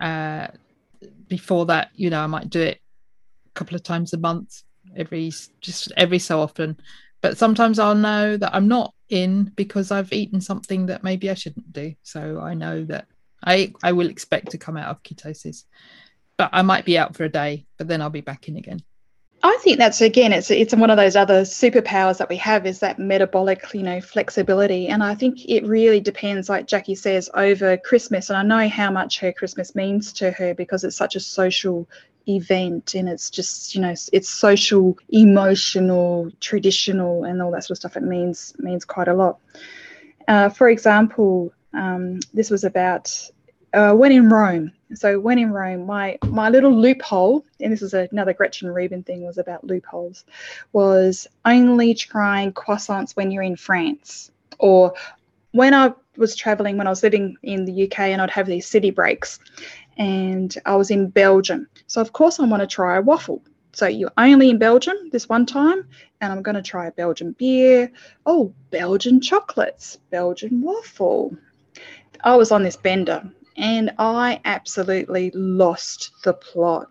[0.00, 0.48] Uh,
[1.28, 2.80] before that, you know, I might do it
[3.46, 4.62] a couple of times a month,
[4.96, 6.78] every just every so often.
[7.20, 11.34] But sometimes I'll know that I'm not in because I've eaten something that maybe I
[11.34, 11.94] shouldn't do.
[12.02, 13.06] So I know that
[13.44, 15.64] I I will expect to come out of ketosis,
[16.36, 18.82] but I might be out for a day, but then I'll be back in again.
[19.44, 22.78] I think that's again, it's it's one of those other superpowers that we have is
[22.78, 24.86] that metabolic, you know, flexibility.
[24.86, 28.30] And I think it really depends, like Jackie says, over Christmas.
[28.30, 31.88] And I know how much her Christmas means to her because it's such a social
[32.28, 37.76] event and it's just you know it's social emotional traditional and all that sort of
[37.78, 39.40] stuff it means means quite a lot
[40.28, 43.28] uh, for example um, this was about
[43.74, 47.94] uh, when in rome so when in rome my my little loophole and this is
[47.94, 50.24] another gretchen rubin thing was about loopholes
[50.72, 54.92] was only trying croissants when you're in france or
[55.52, 58.66] when i was traveling when i was living in the uk and i'd have these
[58.66, 59.38] city breaks
[59.98, 61.68] and I was in Belgium.
[61.86, 63.42] So, of course, I want to try a waffle.
[63.72, 65.88] So, you're only in Belgium this one time,
[66.20, 67.90] and I'm going to try a Belgian beer.
[68.26, 71.36] Oh, Belgian chocolates, Belgian waffle.
[72.24, 76.88] I was on this bender and I absolutely lost the plot.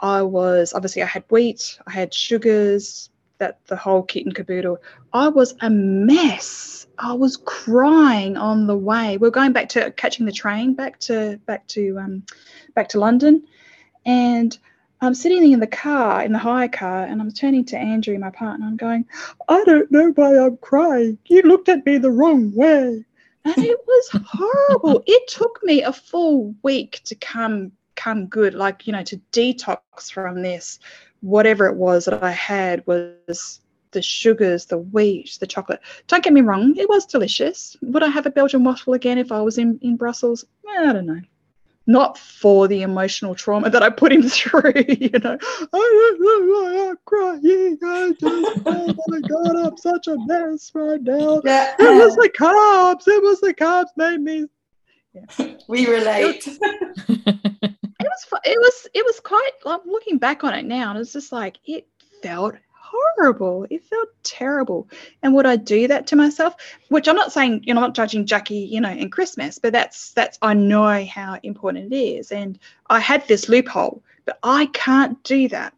[0.00, 4.78] I was obviously, I had wheat, I had sugars, that the whole kit and caboodle.
[5.12, 6.86] I was a mess.
[6.98, 9.16] I was crying on the way.
[9.16, 12.22] We are going back to catching the train back to back to um,
[12.74, 13.44] back to London,
[14.06, 14.56] and
[15.00, 18.30] I'm sitting in the car in the hire car, and I'm turning to Andrew, my
[18.30, 18.66] partner.
[18.66, 19.06] I'm going,
[19.48, 21.18] I don't know why I'm crying.
[21.26, 23.04] You looked at me the wrong way,
[23.44, 25.02] and it was horrible.
[25.06, 30.10] it took me a full week to come come good, like you know, to detox
[30.10, 30.78] from this
[31.20, 33.60] whatever it was that I had was
[33.92, 35.80] the sugars, the wheat, the chocolate.
[36.06, 37.76] Don't get me wrong, it was delicious.
[37.80, 40.44] Would I have a Belgian waffle again if I was in, in Brussels?
[40.68, 41.20] I don't know.
[41.86, 45.38] Not for the emotional trauma that I put him through, you know.
[45.72, 47.78] I'm crying.
[47.82, 51.42] I just, oh my God, I'm such a mess right now.
[51.44, 51.74] Yeah.
[51.78, 53.06] It was the cops.
[53.06, 54.46] It was the cops made me.
[55.68, 56.46] We relate.
[56.46, 56.58] It
[57.06, 59.50] was, it was, it was quite.
[59.64, 61.86] I'm looking back on it now, and it's just like it
[62.22, 62.56] felt
[62.94, 63.66] horrible.
[63.70, 64.88] It felt terrible.
[65.22, 66.54] And would I do that to myself?
[66.88, 70.12] Which I'm not saying, you know, not judging Jackie, you know, in Christmas, but that's
[70.12, 72.32] that's I know how important it is.
[72.32, 75.74] And I had this loophole, but I can't do that.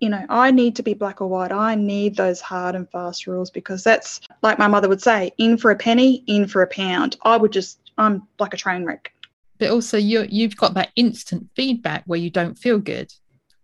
[0.00, 1.52] You know, I need to be black or white.
[1.52, 5.58] I need those hard and fast rules because that's like my mother would say, in
[5.58, 7.16] for a penny, in for a pound.
[7.22, 9.12] I would just I'm like a train wreck.
[9.58, 13.12] but also you you've got that instant feedback where you don't feel good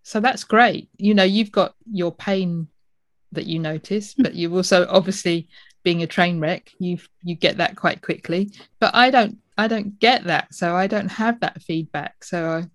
[0.02, 2.68] so that's great you know you've got your pain
[3.32, 5.48] that you notice but you've also obviously
[5.82, 8.50] being a train wreck you you get that quite quickly
[8.80, 12.66] but i don't i don't get that so i don't have that feedback so I,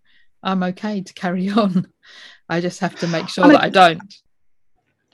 [0.44, 1.88] i'm okay to carry on
[2.50, 4.02] i just have to make sure I'm that i don't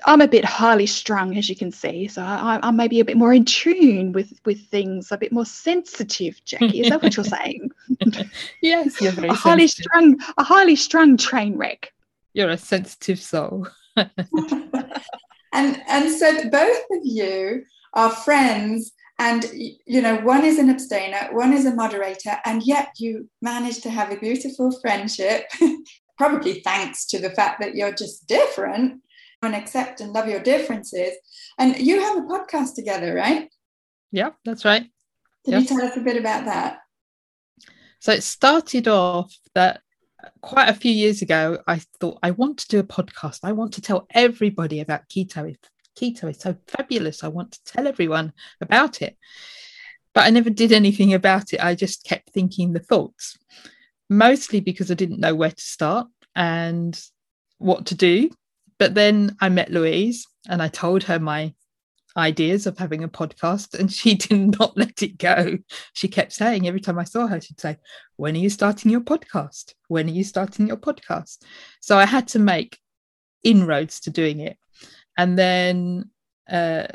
[0.05, 3.17] I'm a bit highly strung, as you can see, so I, I'm maybe a bit
[3.17, 6.39] more in tune with with things, a bit more sensitive.
[6.45, 7.71] Jackie, is that what you're saying?
[8.61, 9.83] yes you're very a highly sensitive.
[9.83, 11.91] strung, a highly strung train wreck.
[12.33, 13.67] you're a sensitive soul
[15.53, 21.29] and and so both of you are friends and you know one is an abstainer
[21.31, 25.45] one is a moderator and yet you manage to have a beautiful friendship
[26.17, 29.01] probably thanks to the fact that you're just different
[29.43, 31.13] and accept and love your differences.
[31.59, 33.49] And you have a podcast together right?
[34.11, 34.83] Yeah that's right.
[35.45, 35.61] Can Yes.
[35.71, 36.79] you tell us a bit about that?
[37.99, 39.81] So it started off that
[40.41, 43.39] quite a few years ago, I thought I want to do a podcast.
[43.43, 45.55] I want to tell everybody about keto.
[45.97, 47.23] Keto is so fabulous.
[47.23, 49.17] I want to tell everyone about it.
[50.13, 51.63] But I never did anything about it.
[51.63, 53.37] I just kept thinking the thoughts,
[54.09, 56.99] mostly because I didn't know where to start and
[57.57, 58.29] what to do.
[58.79, 61.53] But then I met Louise and I told her my
[62.17, 65.57] ideas of having a podcast, and she did not let it go.
[65.93, 67.77] She kept saying every time I saw her, she'd say,
[68.15, 69.73] when are you starting your podcast?
[69.87, 71.43] When are you starting your podcast?
[71.79, 72.79] So I had to make
[73.43, 74.57] inroads to doing it.
[75.17, 76.09] And then
[76.49, 76.87] uh,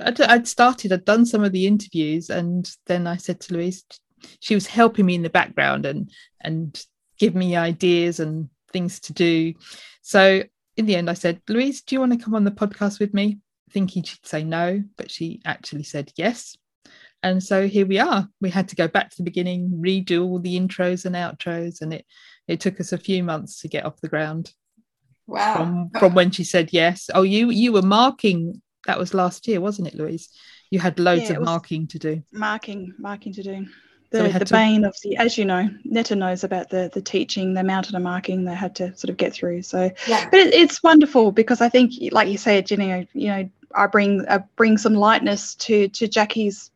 [0.00, 3.84] I'd, I'd started, I'd done some of the interviews, and then I said to Louise,
[4.40, 6.82] she was helping me in the background and and
[7.18, 9.54] give me ideas and things to do.
[10.02, 10.42] So
[10.76, 13.14] in the end, I said, Louise, do you want to come on the podcast with
[13.14, 13.38] me?
[13.74, 16.56] Thinking she'd say no, but she actually said yes.
[17.22, 18.28] And so here we are.
[18.40, 21.92] We had to go back to the beginning, redo all the intros and outros, and
[21.92, 22.06] it
[22.48, 24.52] it took us a few months to get off the ground
[25.26, 27.10] wow from from when she said yes.
[27.14, 30.28] Oh, you you were marking that was last year, wasn't it, Louise?
[30.70, 32.22] You had loads Yeah, of marking to do.
[32.32, 33.66] Marking, marking to do.
[34.12, 36.90] So The, had the to- bane of the, as you know, Netta knows about the
[36.92, 39.62] the teaching, the mountain of marking they had to sort of get through.
[39.62, 43.50] So yeah but it, it's wonderful because I think, like you said, Jenny, you know,
[43.74, 46.70] I bring I bring some lightness to to Jackie's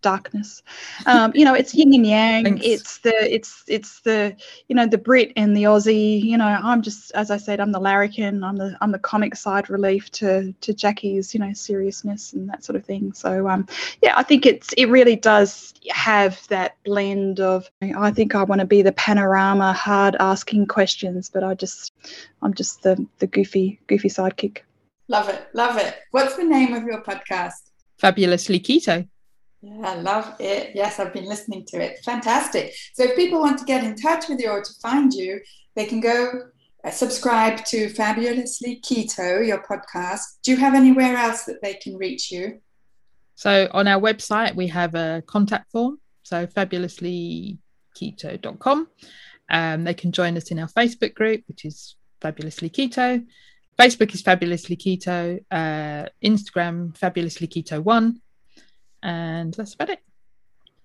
[0.00, 0.62] darkness.
[1.06, 2.44] Um, you know, it's yin and yang.
[2.44, 2.64] Thanks.
[2.64, 4.36] It's the it's it's the
[4.68, 6.22] you know the Brit and the Aussie.
[6.22, 8.44] You know, I'm just as I said, I'm the larrikin.
[8.44, 12.64] I'm the I'm the comic side relief to to Jackie's you know seriousness and that
[12.64, 13.12] sort of thing.
[13.12, 13.66] So um,
[14.02, 17.70] yeah, I think it's it really does have that blend of.
[17.82, 21.92] I think I want to be the panorama, hard asking questions, but I just
[22.42, 24.58] I'm just the the goofy goofy sidekick.
[25.08, 29.08] Love it love it what's the name of your podcast Fabulously keto.
[29.60, 30.70] Yeah, I love it.
[30.74, 31.98] Yes, I've been listening to it.
[32.04, 32.72] Fantastic.
[32.94, 35.40] So if people want to get in touch with you or to find you,
[35.74, 36.30] they can go
[36.84, 40.20] uh, subscribe to Fabulously Keto, your podcast.
[40.44, 42.60] Do you have anywhere else that they can reach you?
[43.34, 45.98] So on our website, we have a contact form.
[46.22, 48.88] So fabulouslyketo.com.
[49.50, 53.26] Um, they can join us in our Facebook group, which is Fabulously Keto.
[53.78, 55.38] Facebook is Fabulously Keto.
[55.50, 58.20] Uh, Instagram, Fabulously Keto One.
[59.02, 60.00] And that's about it.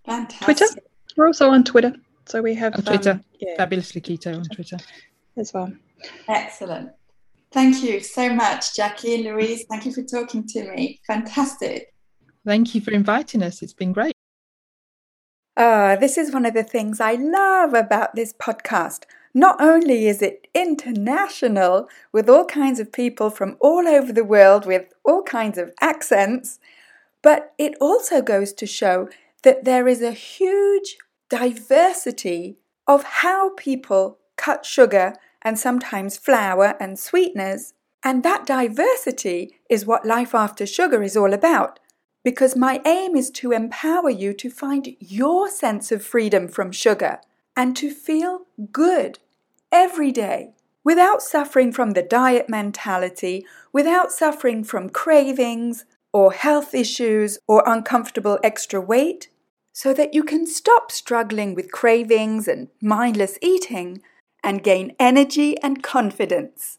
[0.05, 0.45] Fantastic.
[0.45, 0.65] Twitter.
[1.17, 1.93] We're also on Twitter,
[2.25, 3.11] so we have On Twitter.
[3.11, 4.77] um, yeah, Fabulously Keto on Twitter.
[5.37, 5.71] as well.
[6.27, 6.91] Excellent.
[7.51, 9.65] Thank you so much, Jackie and Louise.
[9.69, 10.99] Thank you for talking to me.
[11.07, 11.93] Fantastic.
[12.45, 13.61] Thank you for inviting us.
[13.61, 14.13] It's been great.
[15.55, 19.03] Ah, this is one of the things I love about this podcast.
[19.33, 24.65] Not only is it international with all kinds of people from all over the world
[24.65, 26.59] with all kinds of accents,
[27.23, 29.09] but it also goes to show
[29.41, 30.97] that there is a huge
[31.29, 32.57] diversity
[32.87, 37.73] of how people cut sugar and sometimes flour and sweeteners.
[38.03, 41.79] And that diversity is what Life After Sugar is all about,
[42.23, 47.19] because my aim is to empower you to find your sense of freedom from sugar
[47.55, 49.19] and to feel good
[49.71, 57.39] every day without suffering from the diet mentality, without suffering from cravings or health issues
[57.47, 59.29] or uncomfortable extra weight,
[59.71, 64.01] so that you can stop struggling with cravings and mindless eating
[64.43, 66.77] and gain energy and confidence.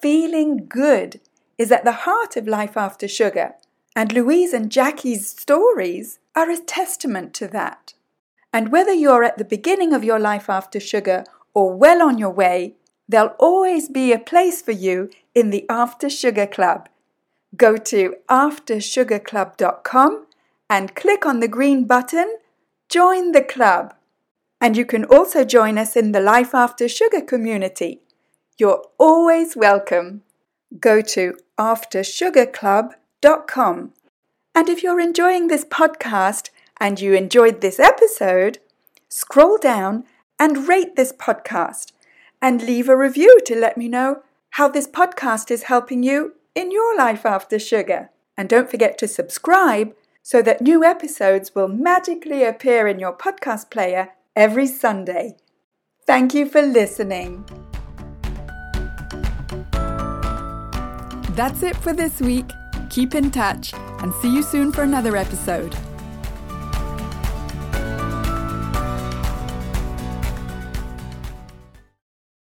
[0.00, 1.20] Feeling good
[1.58, 3.54] is at the heart of life after sugar,
[3.96, 7.94] and Louise and Jackie's stories are a testament to that.
[8.52, 11.24] And whether you're at the beginning of your life after sugar
[11.54, 12.74] or well on your way,
[13.08, 16.88] there'll always be a place for you in the After Sugar Club.
[17.56, 20.26] Go to aftersugarclub.com
[20.70, 22.36] and click on the green button
[22.88, 23.94] Join the Club.
[24.62, 28.00] And you can also join us in the Life After Sugar community.
[28.56, 30.22] You're always welcome.
[30.80, 33.92] Go to aftersugarclub.com.
[34.54, 36.48] And if you're enjoying this podcast
[36.80, 38.58] and you enjoyed this episode,
[39.08, 40.04] scroll down
[40.38, 41.92] and rate this podcast
[42.40, 46.70] and leave a review to let me know how this podcast is helping you in
[46.70, 48.10] your life after sugar.
[48.36, 53.70] And don't forget to subscribe so that new episodes will magically appear in your podcast
[53.70, 55.36] player every Sunday.
[56.06, 57.44] Thank you for listening.
[61.30, 62.50] That's it for this week.
[62.90, 65.76] Keep in touch and see you soon for another episode.